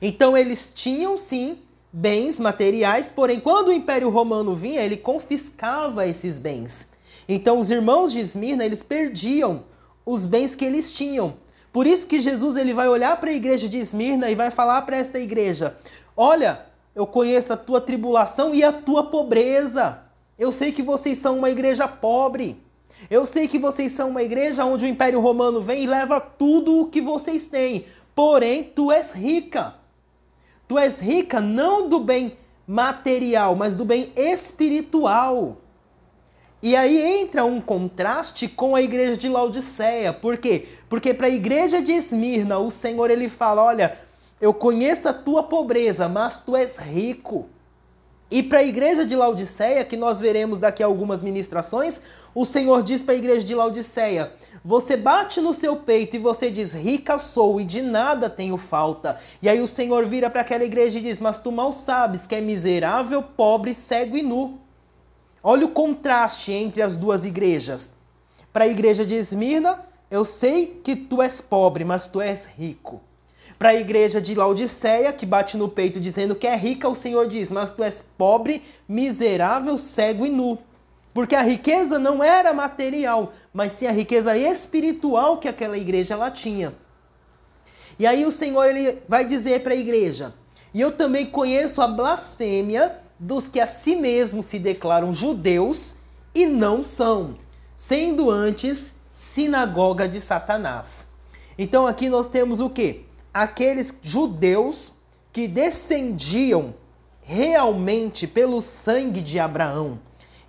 Então 0.00 0.36
eles 0.36 0.72
tinham 0.74 1.16
sim 1.16 1.58
bens 1.92 2.38
materiais, 2.38 3.10
porém 3.10 3.40
quando 3.40 3.68
o 3.68 3.72
Império 3.72 4.08
Romano 4.08 4.54
vinha, 4.54 4.82
ele 4.82 4.96
confiscava 4.96 6.06
esses 6.06 6.38
bens. 6.38 6.88
Então 7.28 7.58
os 7.58 7.70
irmãos 7.70 8.12
de 8.12 8.20
Esmirna, 8.20 8.64
eles 8.64 8.82
perdiam 8.82 9.64
os 10.04 10.26
bens 10.26 10.54
que 10.54 10.64
eles 10.64 10.92
tinham. 10.92 11.34
Por 11.72 11.86
isso 11.86 12.06
que 12.06 12.20
Jesus 12.20 12.56
ele 12.56 12.74
vai 12.74 12.88
olhar 12.88 13.20
para 13.20 13.30
a 13.30 13.34
igreja 13.34 13.68
de 13.68 13.78
Esmirna 13.78 14.30
e 14.30 14.34
vai 14.34 14.50
falar 14.50 14.82
para 14.82 14.96
esta 14.96 15.18
igreja: 15.18 15.76
"Olha, 16.16 16.66
eu 16.94 17.06
conheço 17.06 17.52
a 17.52 17.56
tua 17.56 17.80
tribulação 17.80 18.54
e 18.54 18.64
a 18.64 18.72
tua 18.72 19.04
pobreza. 19.04 20.00
Eu 20.38 20.50
sei 20.50 20.72
que 20.72 20.82
vocês 20.82 21.18
são 21.18 21.38
uma 21.38 21.50
igreja 21.50 21.86
pobre. 21.86 22.60
Eu 23.08 23.24
sei 23.24 23.46
que 23.46 23.58
vocês 23.58 23.92
são 23.92 24.10
uma 24.10 24.22
igreja 24.22 24.64
onde 24.64 24.84
o 24.84 24.88
Império 24.88 25.20
Romano 25.20 25.60
vem 25.60 25.84
e 25.84 25.86
leva 25.86 26.20
tudo 26.20 26.80
o 26.80 26.86
que 26.86 27.00
vocês 27.00 27.44
têm. 27.44 27.86
Porém, 28.14 28.64
tu 28.64 28.90
és 28.90 29.12
rica. 29.12 29.79
Tu 30.70 30.78
és 30.78 31.00
rica 31.00 31.40
não 31.40 31.88
do 31.88 31.98
bem 31.98 32.38
material, 32.64 33.56
mas 33.56 33.74
do 33.74 33.84
bem 33.84 34.12
espiritual. 34.14 35.56
E 36.62 36.76
aí 36.76 37.20
entra 37.20 37.44
um 37.44 37.60
contraste 37.60 38.46
com 38.46 38.76
a 38.76 38.80
igreja 38.80 39.16
de 39.16 39.28
Laodiceia. 39.28 40.12
Por 40.12 40.38
quê? 40.38 40.68
Porque 40.88 41.12
para 41.12 41.26
a 41.26 41.30
igreja 41.30 41.82
de 41.82 41.90
Esmirna, 41.90 42.60
o 42.60 42.70
Senhor 42.70 43.10
ele 43.10 43.28
fala: 43.28 43.64
"Olha, 43.64 43.98
eu 44.40 44.54
conheço 44.54 45.08
a 45.08 45.12
tua 45.12 45.42
pobreza, 45.42 46.08
mas 46.08 46.36
tu 46.36 46.54
és 46.54 46.76
rico". 46.76 47.48
E 48.30 48.44
para 48.44 48.60
a 48.60 48.64
igreja 48.64 49.04
de 49.04 49.16
Laodiceia, 49.16 49.84
que 49.84 49.96
nós 49.96 50.20
veremos 50.20 50.60
daqui 50.60 50.82
a 50.82 50.86
algumas 50.86 51.20
ministrações, 51.20 52.00
o 52.32 52.44
Senhor 52.44 52.80
diz 52.82 53.02
para 53.02 53.14
a 53.14 53.18
igreja 53.18 53.42
de 53.44 53.54
Laodiceia: 53.54 54.32
Você 54.64 54.96
bate 54.96 55.40
no 55.40 55.52
seu 55.52 55.76
peito 55.76 56.14
e 56.14 56.20
você 56.20 56.48
diz: 56.48 56.72
Rica 56.72 57.18
sou 57.18 57.60
e 57.60 57.64
de 57.64 57.82
nada 57.82 58.30
tenho 58.30 58.56
falta. 58.56 59.18
E 59.42 59.48
aí 59.48 59.60
o 59.60 59.66
Senhor 59.66 60.06
vira 60.06 60.30
para 60.30 60.42
aquela 60.42 60.62
igreja 60.62 61.00
e 61.00 61.02
diz: 61.02 61.20
Mas 61.20 61.40
tu 61.40 61.50
mal 61.50 61.72
sabes 61.72 62.24
que 62.24 62.36
é 62.36 62.40
miserável, 62.40 63.20
pobre, 63.20 63.74
cego 63.74 64.16
e 64.16 64.22
nu. 64.22 64.60
Olha 65.42 65.66
o 65.66 65.70
contraste 65.70 66.52
entre 66.52 66.82
as 66.82 66.96
duas 66.96 67.24
igrejas. 67.24 67.92
Para 68.52 68.64
a 68.64 68.68
igreja 68.68 69.04
de 69.04 69.14
Esmirna, 69.14 69.80
eu 70.08 70.24
sei 70.24 70.80
que 70.84 70.94
tu 70.94 71.20
és 71.20 71.40
pobre, 71.40 71.84
mas 71.84 72.06
tu 72.06 72.20
és 72.20 72.44
rico. 72.44 73.00
Para 73.60 73.68
a 73.68 73.74
igreja 73.74 74.22
de 74.22 74.34
Laodiceia, 74.34 75.12
que 75.12 75.26
bate 75.26 75.58
no 75.58 75.68
peito 75.68 76.00
dizendo 76.00 76.34
que 76.34 76.46
é 76.46 76.56
rica, 76.56 76.88
o 76.88 76.94
Senhor 76.94 77.28
diz: 77.28 77.50
Mas 77.50 77.70
tu 77.70 77.84
és 77.84 78.02
pobre, 78.16 78.62
miserável, 78.88 79.76
cego 79.76 80.24
e 80.24 80.30
nu. 80.30 80.58
Porque 81.12 81.36
a 81.36 81.42
riqueza 81.42 81.98
não 81.98 82.24
era 82.24 82.54
material, 82.54 83.34
mas 83.52 83.72
sim 83.72 83.86
a 83.86 83.92
riqueza 83.92 84.34
espiritual 84.34 85.36
que 85.36 85.46
aquela 85.46 85.76
igreja 85.76 86.14
ela 86.14 86.30
tinha. 86.30 86.72
E 87.98 88.06
aí 88.06 88.24
o 88.24 88.30
Senhor 88.30 88.64
ele 88.64 89.02
vai 89.06 89.26
dizer 89.26 89.62
para 89.62 89.74
a 89.74 89.76
igreja: 89.76 90.32
E 90.72 90.80
eu 90.80 90.90
também 90.90 91.26
conheço 91.26 91.82
a 91.82 91.86
blasfêmia 91.86 92.96
dos 93.18 93.46
que 93.46 93.60
a 93.60 93.66
si 93.66 93.94
mesmos 93.94 94.46
se 94.46 94.58
declaram 94.58 95.12
judeus 95.12 95.96
e 96.34 96.46
não 96.46 96.82
são, 96.82 97.36
sendo 97.76 98.30
antes 98.30 98.94
sinagoga 99.10 100.08
de 100.08 100.18
Satanás. 100.18 101.08
Então 101.58 101.86
aqui 101.86 102.08
nós 102.08 102.26
temos 102.26 102.60
o 102.60 102.70
que? 102.70 103.09
Aqueles 103.32 103.94
judeus 104.02 104.92
que 105.32 105.46
descendiam 105.46 106.74
realmente 107.22 108.26
pelo 108.26 108.60
sangue 108.60 109.20
de 109.20 109.38
Abraão. 109.38 110.00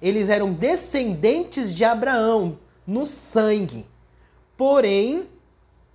Eles 0.01 0.29
eram 0.29 0.51
descendentes 0.51 1.73
de 1.73 1.83
Abraão 1.83 2.57
no 2.87 3.05
sangue. 3.05 3.85
Porém, 4.57 5.27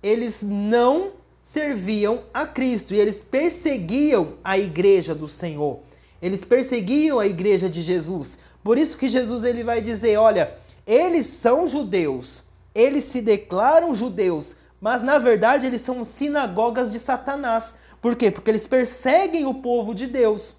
eles 0.01 0.41
não 0.41 1.11
serviam 1.43 2.23
a 2.33 2.45
Cristo 2.45 2.93
e 2.93 2.99
eles 2.99 3.23
perseguiam 3.23 4.35
a 4.43 4.57
igreja 4.57 5.13
do 5.13 5.27
Senhor. 5.27 5.79
Eles 6.21 6.43
perseguiam 6.43 7.19
a 7.19 7.27
igreja 7.27 7.69
de 7.69 7.81
Jesus. 7.81 8.39
Por 8.63 8.77
isso 8.77 8.97
que 8.97 9.07
Jesus 9.07 9.43
ele 9.43 9.63
vai 9.63 9.81
dizer, 9.81 10.17
olha, 10.17 10.53
eles 10.85 11.25
são 11.25 11.67
judeus, 11.67 12.45
eles 12.73 13.03
se 13.05 13.21
declaram 13.21 13.93
judeus, 13.93 14.57
mas 14.79 15.01
na 15.01 15.17
verdade 15.17 15.65
eles 15.65 15.81
são 15.81 16.03
sinagogas 16.03 16.91
de 16.91 16.99
Satanás. 16.99 17.77
Por 18.01 18.15
quê? 18.15 18.29
Porque 18.29 18.51
eles 18.51 18.67
perseguem 18.67 19.45
o 19.45 19.55
povo 19.55 19.95
de 19.95 20.07
Deus. 20.07 20.57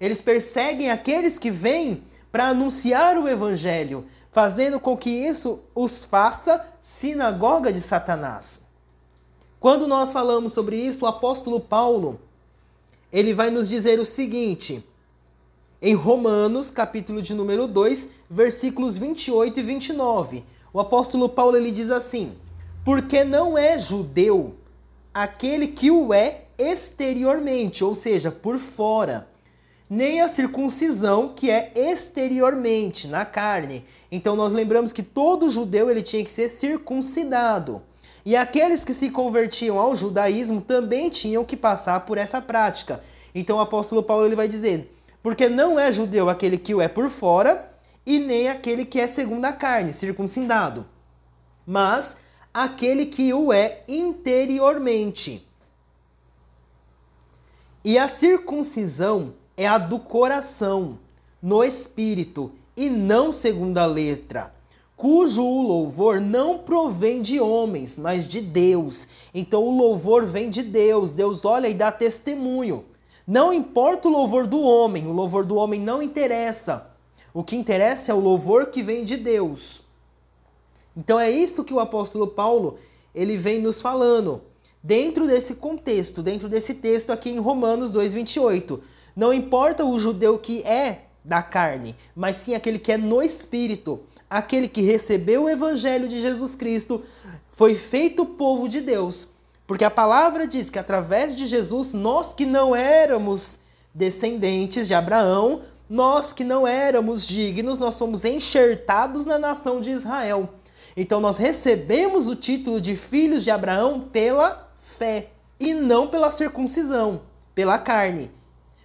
Eles 0.00 0.20
perseguem 0.20 0.90
aqueles 0.90 1.38
que 1.38 1.50
vêm 1.50 2.04
para 2.32 2.48
anunciar 2.48 3.16
o 3.16 3.28
evangelho, 3.28 4.06
fazendo 4.32 4.80
com 4.80 4.96
que 4.96 5.08
isso 5.08 5.60
os 5.74 6.04
faça 6.04 6.64
sinagoga 6.80 7.72
de 7.72 7.80
Satanás. 7.80 8.62
Quando 9.60 9.86
nós 9.86 10.12
falamos 10.12 10.52
sobre 10.52 10.76
isso, 10.76 11.04
o 11.04 11.08
apóstolo 11.08 11.60
Paulo, 11.60 12.20
ele 13.12 13.32
vai 13.32 13.50
nos 13.50 13.68
dizer 13.68 14.00
o 14.00 14.04
seguinte: 14.04 14.84
em 15.80 15.94
Romanos, 15.94 16.70
capítulo 16.70 17.22
de 17.22 17.32
número 17.32 17.66
2, 17.66 18.08
versículos 18.28 18.96
28 18.96 19.60
e 19.60 19.62
29. 19.62 20.44
O 20.72 20.80
apóstolo 20.80 21.28
Paulo 21.28 21.56
ele 21.56 21.70
diz 21.70 21.90
assim: 21.90 22.36
porque 22.84 23.24
não 23.24 23.56
é 23.56 23.78
judeu 23.78 24.56
aquele 25.12 25.68
que 25.68 25.90
o 25.90 26.12
é 26.12 26.42
exteriormente, 26.58 27.84
ou 27.84 27.94
seja, 27.94 28.30
por 28.30 28.58
fora, 28.58 29.28
nem 29.88 30.20
a 30.20 30.28
circuncisão 30.28 31.32
que 31.34 31.50
é 31.50 31.72
exteriormente, 31.74 33.06
na 33.06 33.24
carne. 33.24 33.84
Então 34.10 34.34
nós 34.34 34.52
lembramos 34.52 34.92
que 34.92 35.02
todo 35.02 35.50
judeu 35.50 35.88
ele 35.90 36.02
tinha 36.02 36.24
que 36.24 36.32
ser 36.32 36.48
circuncidado. 36.48 37.80
E 38.24 38.36
aqueles 38.36 38.84
que 38.84 38.94
se 38.94 39.10
convertiam 39.10 39.78
ao 39.78 39.94
judaísmo 39.94 40.60
também 40.60 41.10
tinham 41.10 41.44
que 41.44 41.56
passar 41.56 42.00
por 42.00 42.18
essa 42.18 42.40
prática. 42.40 43.02
Então 43.34 43.58
o 43.58 43.60
apóstolo 43.60 44.02
Paulo 44.02 44.24
ele 44.24 44.36
vai 44.36 44.48
dizer: 44.48 44.92
porque 45.22 45.48
não 45.48 45.78
é 45.78 45.92
judeu 45.92 46.28
aquele 46.28 46.56
que 46.56 46.74
o 46.74 46.80
é 46.80 46.88
por 46.88 47.10
fora, 47.10 47.70
e 48.06 48.18
nem 48.18 48.48
aquele 48.48 48.84
que 48.84 48.98
é 48.98 49.06
segundo 49.06 49.44
a 49.44 49.52
carne, 49.52 49.92
circuncidado. 49.92 50.86
Mas 51.66 52.16
aquele 52.54 53.06
que 53.06 53.34
o 53.34 53.52
é 53.52 53.82
interiormente. 53.88 55.44
E 57.84 57.98
a 57.98 58.06
circuncisão 58.06 59.34
é 59.56 59.66
a 59.66 59.76
do 59.76 59.98
coração, 59.98 60.98
no 61.42 61.64
espírito, 61.64 62.52
e 62.76 62.88
não 62.88 63.30
segundo 63.30 63.78
a 63.78 63.84
letra, 63.84 64.54
cujo 64.96 65.42
louvor 65.42 66.20
não 66.20 66.58
provém 66.58 67.20
de 67.20 67.38
homens, 67.40 67.98
mas 67.98 68.26
de 68.26 68.40
Deus. 68.40 69.08
Então 69.34 69.62
o 69.62 69.76
louvor 69.76 70.24
vem 70.24 70.48
de 70.48 70.62
Deus. 70.62 71.12
Deus 71.12 71.44
olha 71.44 71.68
e 71.68 71.74
dá 71.74 71.92
testemunho. 71.92 72.84
Não 73.26 73.52
importa 73.52 74.08
o 74.08 74.10
louvor 74.10 74.46
do 74.46 74.60
homem, 74.60 75.06
o 75.06 75.12
louvor 75.12 75.44
do 75.44 75.56
homem 75.56 75.80
não 75.80 76.02
interessa. 76.02 76.90
O 77.32 77.44
que 77.44 77.56
interessa 77.56 78.12
é 78.12 78.14
o 78.14 78.20
louvor 78.20 78.66
que 78.66 78.82
vem 78.82 79.04
de 79.04 79.16
Deus. 79.16 79.83
Então 80.96 81.18
é 81.18 81.30
isso 81.30 81.64
que 81.64 81.74
o 81.74 81.80
apóstolo 81.80 82.26
Paulo 82.26 82.78
ele 83.14 83.36
vem 83.36 83.60
nos 83.60 83.80
falando 83.80 84.42
dentro 84.82 85.26
desse 85.26 85.54
contexto, 85.54 86.22
dentro 86.22 86.48
desse 86.48 86.74
texto 86.74 87.10
aqui 87.10 87.30
em 87.30 87.38
Romanos 87.38 87.90
2:28. 87.90 88.80
Não 89.16 89.32
importa 89.32 89.84
o 89.84 89.98
judeu 89.98 90.38
que 90.38 90.62
é 90.62 91.06
da 91.24 91.42
carne, 91.42 91.96
mas 92.14 92.36
sim 92.36 92.54
aquele 92.54 92.78
que 92.78 92.92
é 92.92 92.98
no 92.98 93.22
espírito, 93.22 94.00
aquele 94.28 94.68
que 94.68 94.82
recebeu 94.82 95.44
o 95.44 95.48
evangelho 95.48 96.06
de 96.06 96.20
Jesus 96.20 96.54
Cristo, 96.54 97.02
foi 97.50 97.74
feito 97.74 98.26
povo 98.26 98.68
de 98.68 98.80
Deus, 98.80 99.28
Porque 99.66 99.84
a 99.84 99.90
palavra 99.90 100.46
diz 100.46 100.68
que 100.68 100.78
através 100.78 101.34
de 101.34 101.46
Jesus, 101.46 101.94
nós 101.94 102.34
que 102.34 102.44
não 102.44 102.76
éramos 102.76 103.58
descendentes 103.94 104.86
de 104.86 104.92
Abraão, 104.92 105.62
nós 105.88 106.34
que 106.34 106.44
não 106.44 106.66
éramos 106.66 107.26
dignos, 107.26 107.78
nós 107.78 107.98
fomos 107.98 108.26
enxertados 108.26 109.24
na 109.24 109.38
nação 109.38 109.80
de 109.80 109.90
Israel. 109.90 110.50
Então 110.96 111.20
nós 111.20 111.38
recebemos 111.38 112.28
o 112.28 112.36
título 112.36 112.80
de 112.80 112.94
filhos 112.94 113.42
de 113.42 113.50
Abraão 113.50 114.00
pela 114.00 114.70
fé 114.78 115.30
e 115.58 115.74
não 115.74 116.06
pela 116.06 116.30
circuncisão, 116.30 117.22
pela 117.54 117.78
carne, 117.78 118.30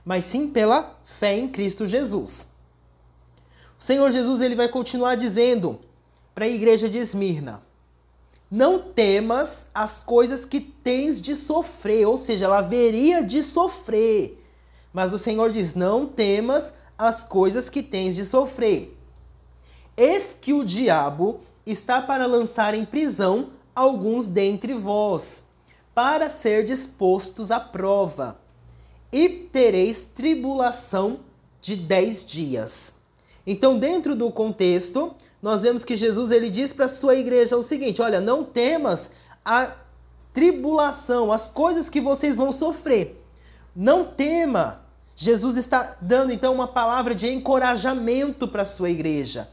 mas 0.03 0.25
sim 0.25 0.49
pela 0.49 0.97
fé 1.03 1.37
em 1.37 1.47
Cristo 1.47 1.87
Jesus. 1.87 2.47
O 3.79 3.83
Senhor 3.83 4.11
Jesus 4.11 4.41
ele 4.41 4.55
vai 4.55 4.67
continuar 4.67 5.15
dizendo 5.15 5.79
para 6.33 6.45
a 6.45 6.49
igreja 6.49 6.89
de 6.89 6.97
Esmirna: 6.97 7.61
Não 8.49 8.79
temas 8.79 9.67
as 9.73 10.01
coisas 10.01 10.45
que 10.45 10.59
tens 10.59 11.21
de 11.21 11.35
sofrer, 11.35 12.07
ou 12.07 12.17
seja, 12.17 12.45
ela 12.45 12.57
haveria 12.57 13.23
de 13.23 13.43
sofrer. 13.43 14.43
Mas 14.91 15.13
o 15.13 15.17
Senhor 15.17 15.51
diz: 15.51 15.75
Não 15.75 16.05
temas 16.05 16.73
as 16.97 17.23
coisas 17.23 17.69
que 17.69 17.83
tens 17.83 18.15
de 18.15 18.25
sofrer. 18.25 18.97
Eis 19.95 20.35
que 20.39 20.53
o 20.53 20.63
diabo 20.63 21.41
está 21.71 22.01
para 22.01 22.25
lançar 22.25 22.73
em 22.73 22.85
prisão 22.85 23.49
alguns 23.75 24.27
dentre 24.27 24.73
vós, 24.73 25.43
para 25.93 26.29
ser 26.29 26.63
dispostos 26.63 27.51
à 27.51 27.59
prova, 27.59 28.39
e 29.11 29.29
tereis 29.29 30.01
tribulação 30.01 31.19
de 31.61 31.75
dez 31.75 32.25
dias. 32.25 32.95
Então, 33.45 33.77
dentro 33.77 34.15
do 34.15 34.31
contexto, 34.31 35.15
nós 35.41 35.63
vemos 35.63 35.83
que 35.83 35.95
Jesus 35.95 36.31
ele 36.31 36.49
diz 36.49 36.73
para 36.73 36.85
a 36.85 36.89
sua 36.89 37.15
igreja 37.15 37.57
o 37.57 37.63
seguinte: 37.63 38.01
olha, 38.01 38.21
não 38.21 38.43
temas 38.43 39.11
a 39.43 39.73
tribulação, 40.33 41.31
as 41.31 41.49
coisas 41.49 41.89
que 41.89 41.99
vocês 41.99 42.37
vão 42.37 42.51
sofrer. 42.51 43.23
Não 43.75 44.05
tema 44.05 44.83
Jesus 45.19 45.57
está 45.57 45.97
dando 45.99 46.31
então 46.31 46.53
uma 46.53 46.65
palavra 46.65 47.13
de 47.13 47.27
encorajamento 47.27 48.47
para 48.47 48.61
a 48.61 48.65
sua 48.65 48.89
igreja. 48.89 49.49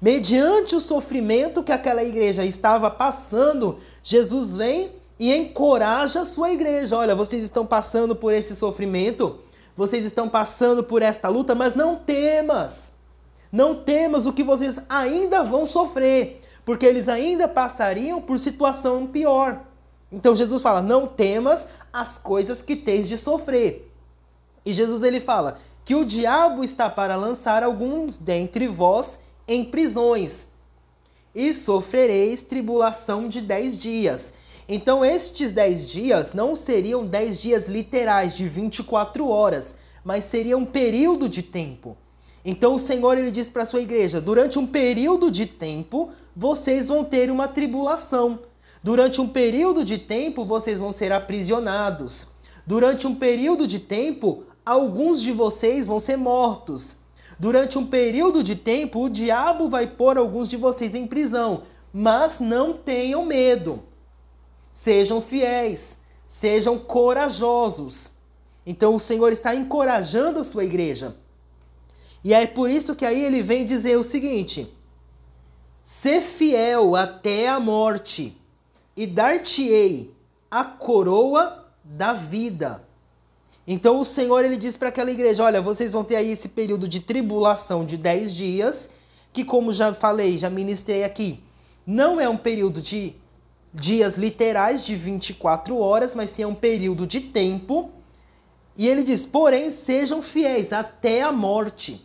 Mediante 0.00 0.74
o 0.74 0.80
sofrimento 0.80 1.62
que 1.62 1.72
aquela 1.72 2.02
igreja 2.02 2.44
estava 2.44 2.90
passando, 2.90 3.76
Jesus 4.02 4.56
vem 4.56 4.92
e 5.18 5.34
encoraja 5.34 6.22
a 6.22 6.24
sua 6.24 6.50
igreja. 6.50 6.96
Olha, 6.96 7.14
vocês 7.14 7.44
estão 7.44 7.66
passando 7.66 8.16
por 8.16 8.32
esse 8.32 8.56
sofrimento, 8.56 9.38
vocês 9.76 10.02
estão 10.02 10.26
passando 10.26 10.82
por 10.82 11.02
esta 11.02 11.28
luta, 11.28 11.54
mas 11.54 11.74
não 11.74 11.96
temas. 11.96 12.92
Não 13.52 13.74
temas 13.74 14.24
o 14.24 14.32
que 14.32 14.42
vocês 14.42 14.80
ainda 14.88 15.42
vão 15.42 15.66
sofrer, 15.66 16.40
porque 16.64 16.86
eles 16.86 17.06
ainda 17.06 17.46
passariam 17.46 18.22
por 18.22 18.38
situação 18.38 19.06
pior. 19.06 19.60
Então 20.10 20.34
Jesus 20.34 20.62
fala: 20.62 20.80
"Não 20.80 21.06
temas 21.06 21.66
as 21.92 22.16
coisas 22.16 22.62
que 22.62 22.74
tens 22.74 23.06
de 23.06 23.18
sofrer". 23.18 23.92
E 24.64 24.72
Jesus 24.72 25.02
ele 25.02 25.20
fala 25.20 25.58
que 25.84 25.94
o 25.94 26.04
diabo 26.04 26.64
está 26.64 26.88
para 26.88 27.16
lançar 27.16 27.62
alguns 27.62 28.16
dentre 28.16 28.66
vós 28.66 29.18
em 29.50 29.64
prisões 29.64 30.46
e 31.34 31.52
sofrereis 31.52 32.40
tribulação 32.40 33.28
de 33.28 33.40
dez 33.40 33.76
dias. 33.76 34.32
Então, 34.68 35.04
estes 35.04 35.52
dez 35.52 35.88
dias 35.88 36.32
não 36.32 36.54
seriam 36.54 37.04
dez 37.04 37.40
dias 37.42 37.66
literais 37.66 38.32
de 38.36 38.46
24 38.46 39.26
horas, 39.28 39.74
mas 40.04 40.22
seria 40.22 40.56
um 40.56 40.64
período 40.64 41.28
de 41.28 41.42
tempo. 41.42 41.96
Então, 42.44 42.76
o 42.76 42.78
Senhor 42.78 43.18
ele 43.18 43.32
diz 43.32 43.48
para 43.48 43.64
a 43.64 43.66
sua 43.66 43.80
igreja: 43.80 44.20
durante 44.20 44.56
um 44.56 44.68
período 44.68 45.32
de 45.32 45.46
tempo, 45.46 46.10
vocês 46.34 46.86
vão 46.86 47.02
ter 47.02 47.28
uma 47.28 47.48
tribulação. 47.48 48.38
Durante 48.84 49.20
um 49.20 49.28
período 49.28 49.84
de 49.84 49.98
tempo, 49.98 50.44
vocês 50.44 50.78
vão 50.78 50.92
ser 50.92 51.10
aprisionados. 51.10 52.28
Durante 52.64 53.04
um 53.04 53.16
período 53.16 53.66
de 53.66 53.80
tempo, 53.80 54.44
alguns 54.64 55.20
de 55.20 55.32
vocês 55.32 55.88
vão 55.88 55.98
ser 55.98 56.16
mortos. 56.16 57.00
Durante 57.40 57.78
um 57.78 57.86
período 57.86 58.42
de 58.42 58.54
tempo, 58.54 59.02
o 59.02 59.08
diabo 59.08 59.66
vai 59.66 59.86
pôr 59.86 60.18
alguns 60.18 60.46
de 60.46 60.58
vocês 60.58 60.94
em 60.94 61.06
prisão. 61.06 61.62
Mas 61.90 62.38
não 62.38 62.74
tenham 62.74 63.24
medo. 63.24 63.82
Sejam 64.70 65.22
fiéis, 65.22 66.02
sejam 66.26 66.78
corajosos. 66.78 68.18
Então 68.66 68.94
o 68.94 69.00
Senhor 69.00 69.32
está 69.32 69.54
encorajando 69.54 70.40
a 70.40 70.44
sua 70.44 70.66
igreja. 70.66 71.16
E 72.22 72.34
é 72.34 72.46
por 72.46 72.70
isso 72.70 72.94
que 72.94 73.06
aí 73.06 73.24
ele 73.24 73.42
vem 73.42 73.64
dizer 73.64 73.96
o 73.96 74.04
seguinte: 74.04 74.70
Ser 75.82 76.20
fiel 76.20 76.94
até 76.94 77.48
a 77.48 77.58
morte, 77.58 78.38
e 78.94 79.06
dar-te-ei 79.06 80.14
a 80.50 80.62
coroa 80.62 81.72
da 81.82 82.12
vida. 82.12 82.86
Então 83.72 84.00
o 84.00 84.04
Senhor 84.04 84.44
ele 84.44 84.56
diz 84.56 84.76
para 84.76 84.88
aquela 84.88 85.12
igreja: 85.12 85.44
olha, 85.44 85.62
vocês 85.62 85.92
vão 85.92 86.02
ter 86.02 86.16
aí 86.16 86.32
esse 86.32 86.48
período 86.48 86.88
de 86.88 86.98
tribulação 86.98 87.84
de 87.84 87.96
10 87.96 88.34
dias, 88.34 88.90
que, 89.32 89.44
como 89.44 89.72
já 89.72 89.94
falei, 89.94 90.36
já 90.36 90.50
ministrei 90.50 91.04
aqui, 91.04 91.38
não 91.86 92.20
é 92.20 92.28
um 92.28 92.36
período 92.36 92.82
de 92.82 93.14
dias 93.72 94.18
literais 94.18 94.84
de 94.84 94.96
24 94.96 95.78
horas, 95.78 96.16
mas 96.16 96.30
sim 96.30 96.42
é 96.42 96.46
um 96.48 96.54
período 96.54 97.06
de 97.06 97.20
tempo. 97.20 97.92
E 98.76 98.88
ele 98.88 99.04
diz: 99.04 99.24
porém, 99.24 99.70
sejam 99.70 100.20
fiéis 100.20 100.72
até 100.72 101.22
a 101.22 101.30
morte. 101.30 102.04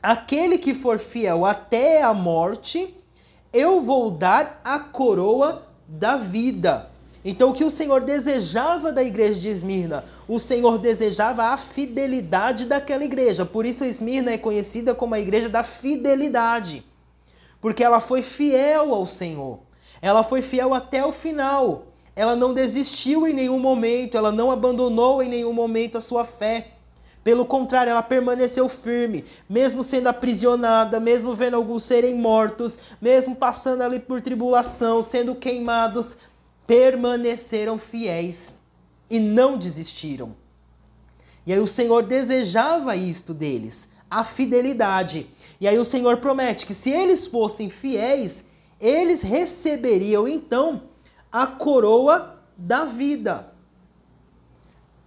Aquele 0.00 0.58
que 0.58 0.74
for 0.74 1.00
fiel 1.00 1.44
até 1.44 2.04
a 2.04 2.14
morte, 2.14 2.94
eu 3.52 3.82
vou 3.82 4.12
dar 4.12 4.60
a 4.62 4.78
coroa 4.78 5.66
da 5.88 6.16
vida. 6.16 6.88
Então, 7.24 7.50
o 7.50 7.54
que 7.54 7.64
o 7.64 7.70
Senhor 7.70 8.02
desejava 8.02 8.92
da 8.92 9.02
igreja 9.02 9.40
de 9.40 9.48
Esmirna? 9.48 10.04
O 10.26 10.38
Senhor 10.38 10.78
desejava 10.78 11.44
a 11.46 11.56
fidelidade 11.56 12.64
daquela 12.64 13.04
igreja. 13.04 13.44
Por 13.44 13.66
isso, 13.66 13.84
Esmirna 13.84 14.30
é 14.30 14.38
conhecida 14.38 14.94
como 14.94 15.14
a 15.14 15.20
igreja 15.20 15.48
da 15.48 15.64
fidelidade. 15.64 16.84
Porque 17.60 17.82
ela 17.82 18.00
foi 18.00 18.22
fiel 18.22 18.94
ao 18.94 19.04
Senhor. 19.04 19.58
Ela 20.00 20.22
foi 20.22 20.42
fiel 20.42 20.72
até 20.72 21.04
o 21.04 21.10
final. 21.10 21.86
Ela 22.14 22.36
não 22.36 22.54
desistiu 22.54 23.26
em 23.26 23.32
nenhum 23.32 23.58
momento. 23.58 24.16
Ela 24.16 24.30
não 24.30 24.50
abandonou 24.50 25.22
em 25.22 25.28
nenhum 25.28 25.52
momento 25.52 25.98
a 25.98 26.00
sua 26.00 26.24
fé. 26.24 26.68
Pelo 27.24 27.44
contrário, 27.44 27.90
ela 27.90 28.02
permaneceu 28.02 28.68
firme, 28.68 29.24
mesmo 29.48 29.82
sendo 29.82 30.06
aprisionada, 30.06 30.98
mesmo 30.98 31.34
vendo 31.34 31.56
alguns 31.56 31.82
serem 31.82 32.14
mortos, 32.14 32.78
mesmo 33.02 33.36
passando 33.36 33.82
ali 33.82 33.98
por 33.98 34.20
tribulação, 34.22 35.02
sendo 35.02 35.34
queimados, 35.34 36.16
permaneceram 36.68 37.78
fiéis 37.78 38.58
e 39.10 39.18
não 39.18 39.56
desistiram. 39.56 40.36
E 41.46 41.52
aí 41.52 41.58
o 41.58 41.66
Senhor 41.66 42.04
desejava 42.04 42.94
isto 42.94 43.32
deles, 43.32 43.88
a 44.10 44.22
fidelidade. 44.22 45.26
E 45.58 45.66
aí 45.66 45.78
o 45.78 45.84
Senhor 45.84 46.18
promete 46.18 46.66
que 46.66 46.74
se 46.74 46.90
eles 46.90 47.26
fossem 47.26 47.70
fiéis, 47.70 48.44
eles 48.78 49.22
receberiam 49.22 50.28
então 50.28 50.82
a 51.32 51.46
coroa 51.46 52.38
da 52.54 52.84
vida. 52.84 53.50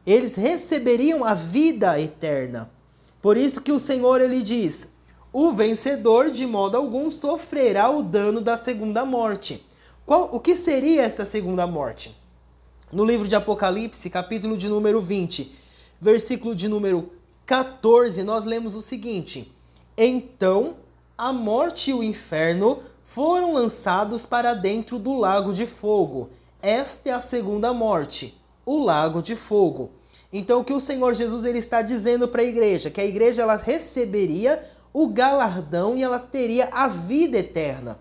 Eles 0.04 0.34
receberiam 0.34 1.24
a 1.24 1.36
vida 1.36 2.00
eterna. 2.02 2.72
Por 3.22 3.38
isso 3.38 3.62
que 3.62 3.72
o 3.72 3.78
Senhor 3.78 4.20
ele 4.20 4.42
diz: 4.42 4.92
"O 5.32 5.52
vencedor 5.52 6.32
de 6.32 6.48
modo 6.48 6.76
algum 6.76 7.08
sofrerá 7.12 7.92
o 7.92 8.02
dano 8.02 8.42
da 8.42 8.58
segunda 8.58 9.06
morte". 9.06 9.64
Qual, 10.06 10.30
o 10.32 10.40
que 10.40 10.56
seria 10.56 11.04
esta 11.04 11.24
segunda 11.24 11.66
morte? 11.68 12.18
No 12.92 13.06
livro 13.06 13.28
de 13.28 13.36
Apocalipse, 13.36 14.10
capítulo 14.10 14.58
de 14.58 14.68
número 14.68 15.00
20, 15.00 15.56
versículo 16.02 16.56
de 16.56 16.68
número 16.68 17.12
14, 17.46 18.24
nós 18.24 18.44
lemos 18.44 18.76
o 18.76 18.82
seguinte: 18.82 19.52
Então 19.98 20.76
a 21.18 21.32
morte 21.32 21.92
e 21.92 21.94
o 21.94 22.04
inferno 22.04 22.80
foram 23.06 23.54
lançados 23.54 24.26
para 24.26 24.54
dentro 24.54 24.98
do 24.98 25.18
lago 25.18 25.54
de 25.54 25.66
fogo. 25.66 26.30
Esta 26.62 27.10
é 27.10 27.14
a 27.14 27.20
segunda 27.20 27.74
morte, 27.74 28.40
o 28.66 28.84
lago 28.84 29.22
de 29.22 29.36
fogo. 29.36 29.92
Então 30.34 30.62
o 30.62 30.64
que 30.64 30.74
o 30.74 30.80
Senhor 30.80 31.14
Jesus 31.14 31.46
ele 31.46 31.60
está 31.60 31.82
dizendo 31.82 32.28
para 32.28 32.42
a 32.42 32.46
igreja, 32.46 32.90
que 32.90 33.00
a 33.00 33.06
igreja 33.06 33.44
ela 33.44 33.56
receberia 33.56 34.64
o 34.92 35.08
galardão 35.08 35.96
e 35.96 36.04
ela 36.04 36.20
teria 36.20 36.70
a 36.72 36.88
vida 36.88 37.38
eterna. 37.38 38.00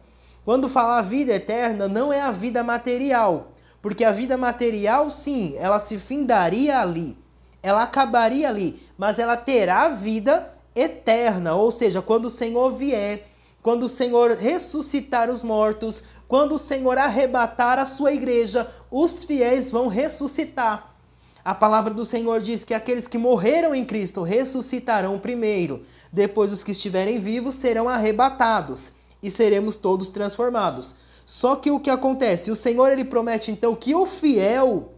Quando 0.51 0.69
falar 0.69 1.03
vida 1.03 1.33
eterna, 1.33 1.87
não 1.87 2.13
é 2.13 2.21
a 2.21 2.33
vida 2.33 2.65
material, 2.65 3.53
porque 3.81 4.03
a 4.03 4.11
vida 4.11 4.37
material, 4.37 5.09
sim, 5.09 5.55
ela 5.57 5.79
se 5.79 5.97
findaria 5.97 6.81
ali, 6.81 7.17
ela 7.63 7.85
acabaria 7.85 8.49
ali, 8.49 8.83
mas 8.99 9.21
ela 9.21 9.37
terá 9.37 9.89
vida 9.91 10.53
eterna, 10.75 11.55
ou 11.55 11.71
seja, 11.71 12.03
quando 12.03 12.25
o 12.25 12.31
Senhor 12.31 12.75
vier, 12.77 13.29
quando 13.63 13.85
o 13.85 13.89
Senhor 13.89 14.33
ressuscitar 14.33 15.31
os 15.31 15.45
mortos, 15.45 16.03
quando 16.27 16.57
o 16.57 16.59
Senhor 16.59 16.99
arrebatar 16.99 17.79
a 17.79 17.87
sua 17.87 18.13
igreja, 18.13 18.69
os 18.91 19.23
fiéis 19.23 19.71
vão 19.71 19.87
ressuscitar. 19.87 20.97
A 21.45 21.55
palavra 21.55 21.95
do 21.95 22.05
Senhor 22.05 22.41
diz 22.41 22.65
que 22.65 22.75
aqueles 22.75 23.07
que 23.07 23.19
morreram 23.19 23.73
em 23.73 23.85
Cristo 23.85 24.25
ressuscitarão 24.25 25.17
primeiro, 25.17 25.85
depois 26.13 26.51
os 26.51 26.65
que 26.65 26.73
estiverem 26.73 27.21
vivos 27.21 27.55
serão 27.55 27.89
arrebatados 27.89 28.99
e 29.23 29.31
seremos 29.31 29.77
todos 29.77 30.11
transformados. 30.11 30.97
Só 31.25 31.57
que 31.57 31.71
o 31.71 31.81
que 31.81 31.91
acontece? 31.91 32.51
O 32.51 32.57
Senhor 32.57 32.91
ele 32.91 33.05
promete 33.05 33.51
então 33.51 33.75
que 33.75 33.95
o 33.95 34.07
fiel 34.07 34.93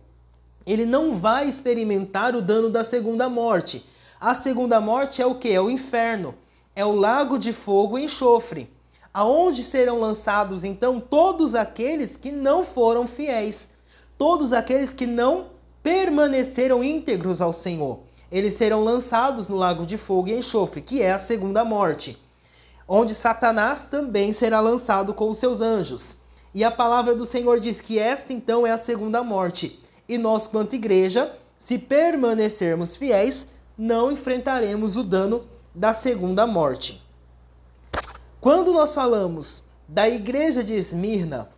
ele 0.65 0.87
não 0.87 1.17
vai 1.17 1.49
experimentar 1.49 2.35
o 2.35 2.43
dano 2.43 2.71
da 2.71 2.85
segunda 2.85 3.29
morte. 3.29 3.85
A 4.21 4.35
segunda 4.35 4.81
morte 4.81 5.21
é 5.21 5.27
o 5.27 5.35
que? 5.35 5.51
É 5.51 5.61
o 5.61 5.71
inferno. 5.71 6.35
É 6.75 6.85
o 6.85 6.93
lago 6.93 7.39
de 7.39 7.53
fogo 7.53 7.99
e 7.99 8.05
enxofre. 8.05 8.71
Aonde 9.13 9.63
serão 9.63 10.01
lançados 10.01 10.65
então 10.65 10.99
todos 11.01 11.55
aqueles 11.55 12.17
que 12.17 12.31
não 12.31 12.65
foram 12.65 13.07
fiéis, 13.07 13.69
todos 14.17 14.53
aqueles 14.53 14.95
que 14.95 15.07
não 15.07 15.49
permaneceram 15.83 16.83
íntegros 16.83 17.41
ao 17.41 17.53
Senhor. 17.53 18.01
Eles 18.31 18.55
serão 18.55 18.83
lançados 18.83 19.49
no 19.49 19.57
lago 19.57 19.85
de 19.85 19.99
fogo 19.99 20.29
e 20.29 20.39
enxofre, 20.39 20.81
que 20.81 21.03
é 21.03 21.13
a 21.13 21.19
segunda 21.19 21.63
morte, 21.63 22.19
onde 22.95 23.15
Satanás 23.15 23.85
também 23.85 24.35
será 24.35 24.61
lançado 24.61 25.15
com 25.15 25.31
os 25.31 25.39
seus 25.39 25.63
anjos. 25.63 26.19
E 26.53 26.63
a 26.63 26.71
palavra 26.71 27.17
do 27.17 27.25
Senhor 27.25 27.59
diz 27.59 27.81
que 27.81 27.99
esta 27.99 28.35
então 28.35 28.67
é 28.67 28.71
a 28.71 28.77
segunda 28.77 29.25
morte. 29.25 29.81
E 30.07 30.19
nós, 30.19 30.47
quanto 30.47 30.75
igreja, 30.75 31.35
se 31.57 31.79
permanecermos 31.79 32.95
fiéis, 32.95 33.49
não 33.79 34.13
enfrentaremos 34.13 34.95
o 34.99 35.03
dano 35.03 35.47
da 35.75 35.95
segunda 35.95 36.47
morte. 36.47 37.03
Quando 38.39 38.75
nós 38.75 38.95
falamos 38.95 39.65
da 39.89 40.07
igreja 40.07 40.63
de 40.63 40.75
Esmirna, 40.75 41.49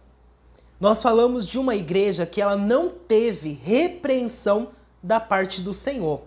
nós 0.78 1.02
falamos 1.02 1.48
de 1.48 1.58
uma 1.58 1.74
igreja 1.74 2.24
que 2.24 2.40
ela 2.40 2.56
não 2.56 2.90
teve 2.90 3.58
repreensão 3.60 4.68
da 5.02 5.18
parte 5.18 5.62
do 5.62 5.74
Senhor. 5.74 6.22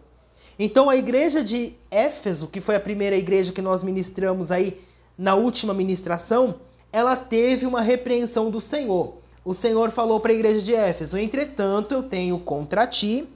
Então 0.60 0.90
a 0.90 0.98
igreja 0.98 1.42
de 1.42 1.78
Éfeso, 1.90 2.48
que 2.50 2.60
foi 2.60 2.76
a 2.76 2.80
primeira 2.82 3.16
igreja 3.16 3.54
que 3.54 3.62
nós 3.62 3.84
ministramos 3.84 4.52
aí 4.52 4.86
na 5.18 5.36
última 5.36 5.74
ministração, 5.74 6.56
ela 6.92 7.16
teve 7.16 7.66
uma 7.66 7.82
repreensão 7.82 8.52
do 8.52 8.62
Senhor. 8.62 9.18
O 9.44 9.54
Senhor 9.54 9.92
falou 9.92 10.20
para 10.20 10.32
a 10.32 10.36
igreja 10.36 10.62
de 10.62 10.76
Éfeso: 10.76 11.18
"Entretanto, 11.18 11.94
eu 11.94 12.04
tenho 12.04 12.38
contra 12.40 12.86
ti 12.86 13.28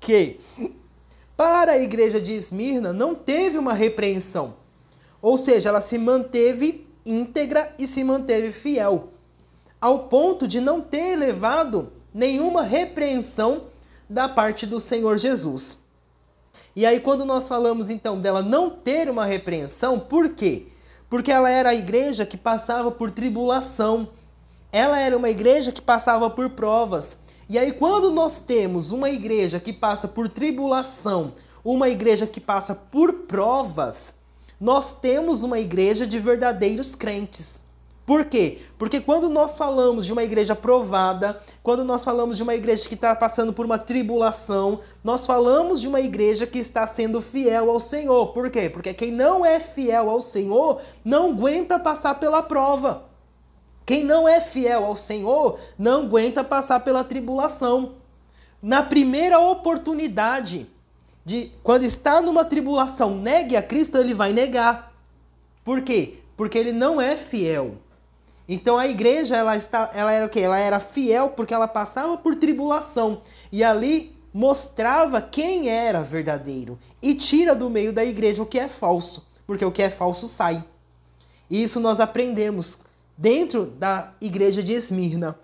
que 0.00 0.38
para 1.36 1.72
a 1.72 1.78
igreja 1.78 2.20
de 2.20 2.34
Esmirna 2.34 2.92
não 2.92 3.14
teve 3.14 3.58
uma 3.58 3.72
repreensão. 3.72 4.54
Ou 5.20 5.38
seja, 5.38 5.70
ela 5.70 5.80
se 5.80 5.98
manteve 5.98 6.86
íntegra 7.04 7.74
e 7.78 7.86
se 7.86 8.04
manteve 8.04 8.52
fiel 8.52 9.08
ao 9.84 10.08
ponto 10.08 10.48
de 10.48 10.60
não 10.60 10.80
ter 10.80 11.14
levado 11.14 11.92
nenhuma 12.12 12.62
repreensão 12.62 13.64
da 14.08 14.26
parte 14.26 14.64
do 14.66 14.80
Senhor 14.80 15.18
Jesus. 15.18 15.84
E 16.74 16.86
aí, 16.86 17.00
quando 17.00 17.24
nós 17.24 17.46
falamos 17.46 17.90
então 17.90 18.18
dela 18.18 18.40
não 18.40 18.70
ter 18.70 19.10
uma 19.10 19.26
repreensão, 19.26 20.00
por 20.00 20.30
quê? 20.30 20.68
Porque 21.14 21.30
ela 21.30 21.48
era 21.48 21.68
a 21.68 21.74
igreja 21.76 22.26
que 22.26 22.36
passava 22.36 22.90
por 22.90 23.08
tribulação, 23.08 24.08
ela 24.72 24.98
era 24.98 25.16
uma 25.16 25.30
igreja 25.30 25.70
que 25.70 25.80
passava 25.80 26.28
por 26.28 26.50
provas. 26.50 27.18
E 27.48 27.56
aí, 27.56 27.70
quando 27.70 28.10
nós 28.10 28.40
temos 28.40 28.90
uma 28.90 29.08
igreja 29.08 29.60
que 29.60 29.72
passa 29.72 30.08
por 30.08 30.28
tribulação, 30.28 31.32
uma 31.64 31.88
igreja 31.88 32.26
que 32.26 32.40
passa 32.40 32.74
por 32.74 33.12
provas, 33.28 34.16
nós 34.60 34.98
temos 34.98 35.44
uma 35.44 35.60
igreja 35.60 36.04
de 36.04 36.18
verdadeiros 36.18 36.96
crentes. 36.96 37.60
Por 38.06 38.26
quê? 38.26 38.58
Porque 38.76 39.00
quando 39.00 39.30
nós 39.30 39.56
falamos 39.56 40.04
de 40.04 40.12
uma 40.12 40.22
igreja 40.22 40.54
provada, 40.54 41.40
quando 41.62 41.84
nós 41.84 42.04
falamos 42.04 42.36
de 42.36 42.42
uma 42.42 42.54
igreja 42.54 42.86
que 42.86 42.94
está 42.94 43.16
passando 43.16 43.52
por 43.52 43.64
uma 43.64 43.78
tribulação, 43.78 44.78
nós 45.02 45.24
falamos 45.24 45.80
de 45.80 45.88
uma 45.88 46.00
igreja 46.00 46.46
que 46.46 46.58
está 46.58 46.86
sendo 46.86 47.22
fiel 47.22 47.70
ao 47.70 47.80
Senhor. 47.80 48.28
Por 48.34 48.50
quê? 48.50 48.68
Porque 48.68 48.92
quem 48.92 49.10
não 49.10 49.44
é 49.44 49.58
fiel 49.58 50.10
ao 50.10 50.20
Senhor 50.20 50.82
não 51.02 51.30
aguenta 51.30 51.78
passar 51.78 52.16
pela 52.16 52.42
prova. 52.42 53.04
Quem 53.86 54.04
não 54.04 54.28
é 54.28 54.38
fiel 54.38 54.84
ao 54.84 54.96
Senhor 54.96 55.58
não 55.78 56.02
aguenta 56.02 56.44
passar 56.44 56.80
pela 56.80 57.04
tribulação. 57.04 57.94
Na 58.60 58.82
primeira 58.82 59.38
oportunidade 59.38 60.66
de 61.24 61.50
quando 61.62 61.84
está 61.84 62.20
numa 62.20 62.44
tribulação, 62.44 63.16
negue 63.16 63.56
a 63.56 63.62
Cristo, 63.62 63.96
ele 63.96 64.12
vai 64.12 64.32
negar. 64.34 64.92
Por 65.62 65.80
quê? 65.80 66.18
Porque 66.36 66.58
ele 66.58 66.72
não 66.72 67.00
é 67.00 67.16
fiel. 67.16 67.76
Então 68.48 68.76
a 68.76 68.86
igreja 68.86 69.36
ela 69.36 69.56
está, 69.56 69.90
ela 69.94 70.12
era 70.12 70.26
o 70.26 70.28
quê? 70.28 70.40
Ela 70.40 70.58
era 70.58 70.78
fiel 70.78 71.30
porque 71.30 71.54
ela 71.54 71.66
passava 71.66 72.16
por 72.16 72.34
tribulação 72.34 73.22
e 73.50 73.64
ali 73.64 74.14
mostrava 74.32 75.22
quem 75.22 75.68
era 75.68 76.02
verdadeiro 76.02 76.78
e 77.00 77.14
tira 77.14 77.54
do 77.54 77.70
meio 77.70 77.92
da 77.92 78.04
igreja 78.04 78.42
o 78.42 78.46
que 78.46 78.58
é 78.58 78.68
falso, 78.68 79.26
porque 79.46 79.64
o 79.64 79.72
que 79.72 79.82
é 79.82 79.88
falso 79.88 80.26
sai. 80.26 80.62
E 81.48 81.62
isso 81.62 81.80
nós 81.80 82.00
aprendemos 82.00 82.80
dentro 83.16 83.66
da 83.66 84.12
igreja 84.20 84.62
de 84.62 84.74
Esmirna. 84.74 85.38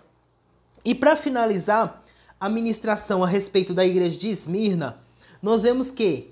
E 0.83 0.93
para 0.93 1.15
finalizar 1.15 2.03
a 2.39 2.49
ministração 2.49 3.23
a 3.23 3.27
respeito 3.27 3.73
da 3.73 3.85
igreja 3.85 4.17
de 4.17 4.29
Esmirna, 4.29 4.97
nós 5.41 5.63
vemos 5.63 5.89
que 5.89 6.30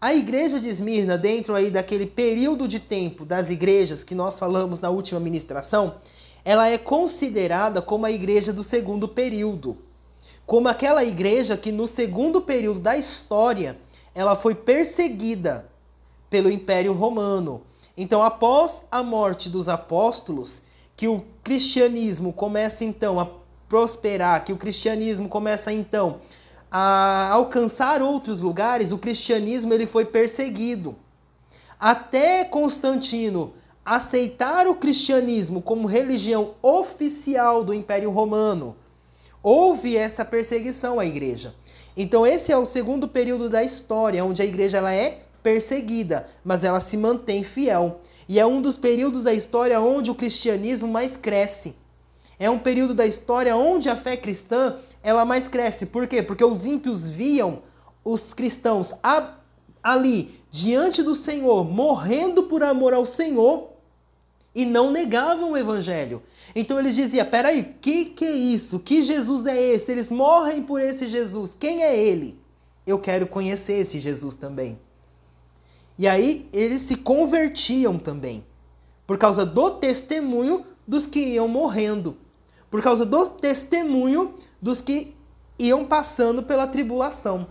a 0.00 0.14
igreja 0.14 0.60
de 0.60 0.68
Esmirna, 0.68 1.16
dentro 1.16 1.54
aí 1.54 1.70
daquele 1.70 2.06
período 2.06 2.68
de 2.68 2.78
tempo 2.78 3.24
das 3.24 3.50
igrejas 3.50 4.04
que 4.04 4.14
nós 4.14 4.38
falamos 4.38 4.80
na 4.80 4.90
última 4.90 5.18
ministração, 5.18 5.94
ela 6.44 6.68
é 6.68 6.76
considerada 6.76 7.80
como 7.80 8.04
a 8.06 8.10
igreja 8.10 8.52
do 8.52 8.62
segundo 8.62 9.08
período. 9.08 9.78
Como 10.44 10.68
aquela 10.68 11.02
igreja 11.02 11.56
que 11.56 11.72
no 11.72 11.86
segundo 11.86 12.40
período 12.40 12.78
da 12.78 12.96
história, 12.96 13.78
ela 14.14 14.36
foi 14.36 14.54
perseguida 14.54 15.66
pelo 16.28 16.50
Império 16.50 16.92
Romano. 16.92 17.62
Então, 17.96 18.22
após 18.22 18.82
a 18.90 19.02
morte 19.02 19.48
dos 19.48 19.68
apóstolos, 19.68 20.62
que 20.94 21.08
o 21.08 21.24
cristianismo 21.42 22.32
começa 22.32 22.84
então 22.84 23.18
a 23.18 23.26
prosperar, 23.68 24.44
que 24.44 24.52
o 24.52 24.56
cristianismo 24.56 25.28
começa 25.28 25.72
então 25.72 26.20
a 26.78 27.30
alcançar 27.32 28.02
outros 28.02 28.42
lugares, 28.42 28.92
o 28.92 28.98
cristianismo 28.98 29.72
ele 29.72 29.86
foi 29.86 30.04
perseguido. 30.04 30.94
Até 31.80 32.44
Constantino 32.44 33.54
aceitar 33.82 34.68
o 34.68 34.74
cristianismo 34.74 35.62
como 35.62 35.88
religião 35.88 36.50
oficial 36.60 37.64
do 37.64 37.72
Império 37.72 38.10
Romano, 38.10 38.76
houve 39.42 39.96
essa 39.96 40.22
perseguição 40.22 41.00
à 41.00 41.06
igreja. 41.06 41.54
Então 41.96 42.26
esse 42.26 42.52
é 42.52 42.58
o 42.58 42.66
segundo 42.66 43.08
período 43.08 43.48
da 43.48 43.64
história 43.64 44.22
onde 44.22 44.42
a 44.42 44.44
igreja 44.44 44.76
ela 44.76 44.92
é 44.92 45.22
perseguida, 45.42 46.26
mas 46.44 46.62
ela 46.62 46.80
se 46.80 46.98
mantém 46.98 47.42
fiel. 47.42 48.02
E 48.28 48.38
é 48.38 48.44
um 48.44 48.60
dos 48.60 48.76
períodos 48.76 49.24
da 49.24 49.32
história 49.32 49.80
onde 49.80 50.10
o 50.10 50.14
cristianismo 50.14 50.88
mais 50.88 51.16
cresce. 51.16 51.74
É 52.38 52.50
um 52.50 52.58
período 52.58 52.94
da 52.94 53.06
história 53.06 53.56
onde 53.56 53.88
a 53.88 53.96
fé 53.96 54.16
cristã 54.16 54.76
ela 55.02 55.24
mais 55.24 55.48
cresce. 55.48 55.86
Por 55.86 56.06
quê? 56.06 56.22
Porque 56.22 56.44
os 56.44 56.66
ímpios 56.66 57.08
viam 57.08 57.62
os 58.04 58.34
cristãos 58.34 58.92
ali 59.82 60.40
diante 60.50 61.02
do 61.02 61.14
Senhor, 61.14 61.64
morrendo 61.64 62.44
por 62.44 62.62
amor 62.62 62.92
ao 62.92 63.06
Senhor 63.06 63.70
e 64.54 64.64
não 64.64 64.90
negavam 64.90 65.52
o 65.52 65.56
evangelho. 65.56 66.22
Então 66.54 66.78
eles 66.78 66.94
diziam: 66.94 67.26
peraí, 67.26 67.76
que 67.80 68.06
que 68.06 68.24
é 68.24 68.32
isso? 68.32 68.80
Que 68.80 69.02
Jesus 69.02 69.46
é 69.46 69.60
esse? 69.60 69.92
Eles 69.92 70.10
morrem 70.10 70.62
por 70.62 70.80
esse 70.80 71.08
Jesus. 71.08 71.54
Quem 71.54 71.82
é 71.82 71.96
ele? 71.96 72.38
Eu 72.86 72.98
quero 72.98 73.26
conhecer 73.26 73.80
esse 73.80 73.98
Jesus 73.98 74.34
também. 74.34 74.78
E 75.98 76.06
aí 76.06 76.48
eles 76.52 76.82
se 76.82 76.96
convertiam 76.96 77.98
também, 77.98 78.44
por 79.06 79.16
causa 79.16 79.46
do 79.46 79.70
testemunho 79.70 80.64
dos 80.86 81.06
que 81.06 81.20
iam 81.20 81.48
morrendo 81.48 82.16
por 82.76 82.82
causa 82.82 83.06
do 83.06 83.26
testemunho 83.26 84.34
dos 84.60 84.82
que 84.82 85.16
iam 85.58 85.86
passando 85.86 86.42
pela 86.42 86.66
tribulação. 86.66 87.46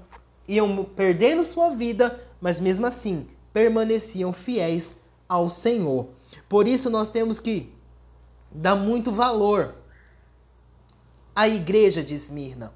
Iam 0.48 0.86
perdendo 0.86 1.44
sua 1.44 1.72
vida, 1.72 2.16
mas 2.40 2.60
mesmo 2.60 2.86
assim 2.86 3.26
permaneciam 3.52 4.32
fiéis 4.32 5.00
ao 5.28 5.50
Senhor. 5.50 6.10
Por 6.48 6.68
isso 6.68 6.92
nós 6.92 7.10
temos 7.10 7.40
que 7.40 7.74
dar 8.52 8.76
muito 8.76 9.12
valor 9.12 9.74
à 11.36 11.48
igreja 11.48 12.04
de 12.04 12.14
Esmirna. 12.14 12.72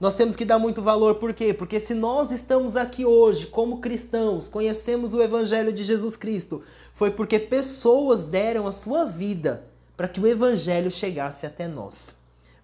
Nós 0.00 0.14
temos 0.14 0.34
que 0.34 0.46
dar 0.46 0.58
muito 0.58 0.80
valor, 0.80 1.16
por 1.16 1.34
quê? 1.34 1.52
Porque 1.52 1.78
se 1.78 1.92
nós 1.92 2.30
estamos 2.30 2.74
aqui 2.74 3.04
hoje 3.04 3.48
como 3.48 3.82
cristãos, 3.82 4.48
conhecemos 4.48 5.12
o 5.12 5.20
Evangelho 5.20 5.70
de 5.74 5.84
Jesus 5.84 6.16
Cristo, 6.16 6.62
foi 6.94 7.10
porque 7.10 7.38
pessoas 7.38 8.22
deram 8.22 8.66
a 8.66 8.72
sua 8.72 9.04
vida 9.04 9.70
para 9.96 10.08
que 10.08 10.20
o 10.20 10.26
evangelho 10.26 10.90
chegasse 10.90 11.46
até 11.46 11.68
nós, 11.68 12.16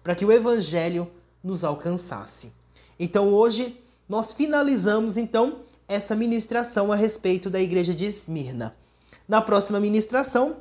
para 0.03 0.15
que 0.15 0.25
o 0.25 0.31
evangelho 0.31 1.09
nos 1.43 1.63
alcançasse. 1.63 2.53
Então 2.99 3.33
hoje 3.33 3.79
nós 4.07 4.33
finalizamos 4.33 5.17
então 5.17 5.59
essa 5.87 6.15
ministração 6.15 6.91
a 6.91 6.95
respeito 6.95 7.49
da 7.49 7.59
igreja 7.59 7.93
de 7.93 8.05
Esmirna. 8.05 8.75
Na 9.27 9.41
próxima 9.41 9.79
ministração, 9.79 10.57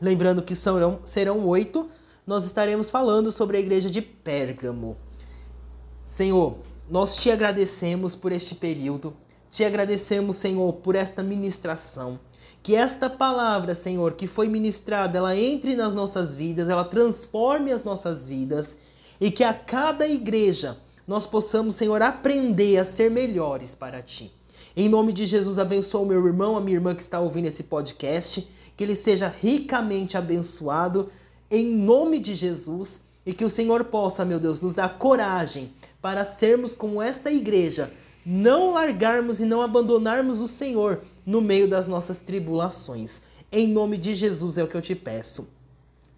lembrando 0.00 0.42
que 0.42 0.54
serão, 0.54 1.00
serão 1.04 1.46
oito, 1.46 1.88
nós 2.26 2.44
estaremos 2.44 2.90
falando 2.90 3.30
sobre 3.32 3.56
a 3.56 3.60
igreja 3.60 3.90
de 3.90 4.02
Pérgamo. 4.02 4.96
Senhor, 6.04 6.58
nós 6.88 7.16
te 7.16 7.30
agradecemos 7.30 8.14
por 8.14 8.32
este 8.32 8.54
período, 8.54 9.16
te 9.50 9.64
agradecemos, 9.64 10.36
Senhor, 10.36 10.72
por 10.74 10.94
esta 10.94 11.22
ministração. 11.22 12.18
Que 12.62 12.74
esta 12.74 13.08
palavra, 13.08 13.74
Senhor, 13.74 14.12
que 14.12 14.26
foi 14.26 14.48
ministrada, 14.48 15.18
ela 15.18 15.36
entre 15.36 15.74
nas 15.74 15.94
nossas 15.94 16.34
vidas, 16.34 16.68
ela 16.68 16.84
transforme 16.84 17.72
as 17.72 17.84
nossas 17.84 18.26
vidas 18.26 18.76
e 19.20 19.30
que 19.30 19.44
a 19.44 19.54
cada 19.54 20.06
igreja 20.06 20.76
nós 21.06 21.24
possamos, 21.24 21.76
Senhor, 21.76 22.02
aprender 22.02 22.76
a 22.76 22.84
ser 22.84 23.10
melhores 23.10 23.74
para 23.74 24.02
ti. 24.02 24.30
Em 24.76 24.88
nome 24.88 25.12
de 25.12 25.26
Jesus, 25.26 25.58
abençoa 25.58 26.02
o 26.02 26.06
meu 26.06 26.24
irmão, 26.26 26.56
a 26.56 26.60
minha 26.60 26.76
irmã 26.76 26.94
que 26.94 27.02
está 27.02 27.18
ouvindo 27.18 27.46
esse 27.46 27.64
podcast, 27.64 28.46
que 28.76 28.84
ele 28.84 28.94
seja 28.94 29.26
ricamente 29.26 30.16
abençoado, 30.16 31.08
em 31.50 31.66
nome 31.66 32.18
de 32.20 32.34
Jesus, 32.34 33.00
e 33.24 33.32
que 33.32 33.44
o 33.44 33.50
Senhor 33.50 33.84
possa, 33.84 34.24
meu 34.24 34.38
Deus, 34.38 34.60
nos 34.60 34.74
dar 34.74 34.98
coragem 34.98 35.72
para 36.00 36.24
sermos 36.24 36.74
como 36.74 37.02
esta 37.02 37.30
igreja, 37.30 37.90
não 38.24 38.72
largarmos 38.72 39.40
e 39.40 39.46
não 39.46 39.62
abandonarmos 39.62 40.40
o 40.40 40.46
Senhor 40.46 41.00
no 41.28 41.42
meio 41.42 41.68
das 41.68 41.86
nossas 41.86 42.18
tribulações. 42.18 43.20
Em 43.52 43.68
nome 43.68 43.98
de 43.98 44.14
Jesus 44.14 44.56
é 44.56 44.64
o 44.64 44.66
que 44.66 44.74
eu 44.74 44.80
te 44.80 44.94
peço 44.94 45.46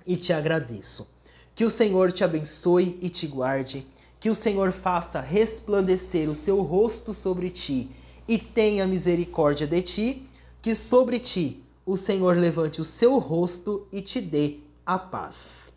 e 0.06 0.16
te 0.16 0.32
agradeço. 0.32 1.08
Que 1.52 1.64
o 1.64 1.70
Senhor 1.70 2.12
te 2.12 2.22
abençoe 2.22 2.96
e 3.02 3.10
te 3.10 3.26
guarde, 3.26 3.84
que 4.20 4.30
o 4.30 4.34
Senhor 4.36 4.70
faça 4.70 5.20
resplandecer 5.20 6.30
o 6.30 6.34
seu 6.34 6.62
rosto 6.62 7.12
sobre 7.12 7.50
ti 7.50 7.90
e 8.28 8.38
tenha 8.38 8.86
misericórdia 8.86 9.66
de 9.66 9.82
ti, 9.82 10.28
que 10.62 10.76
sobre 10.76 11.18
ti 11.18 11.60
o 11.84 11.96
Senhor 11.96 12.36
levante 12.36 12.80
o 12.80 12.84
seu 12.84 13.18
rosto 13.18 13.88
e 13.90 14.00
te 14.00 14.20
dê 14.20 14.58
a 14.86 14.96
paz. 14.96 15.69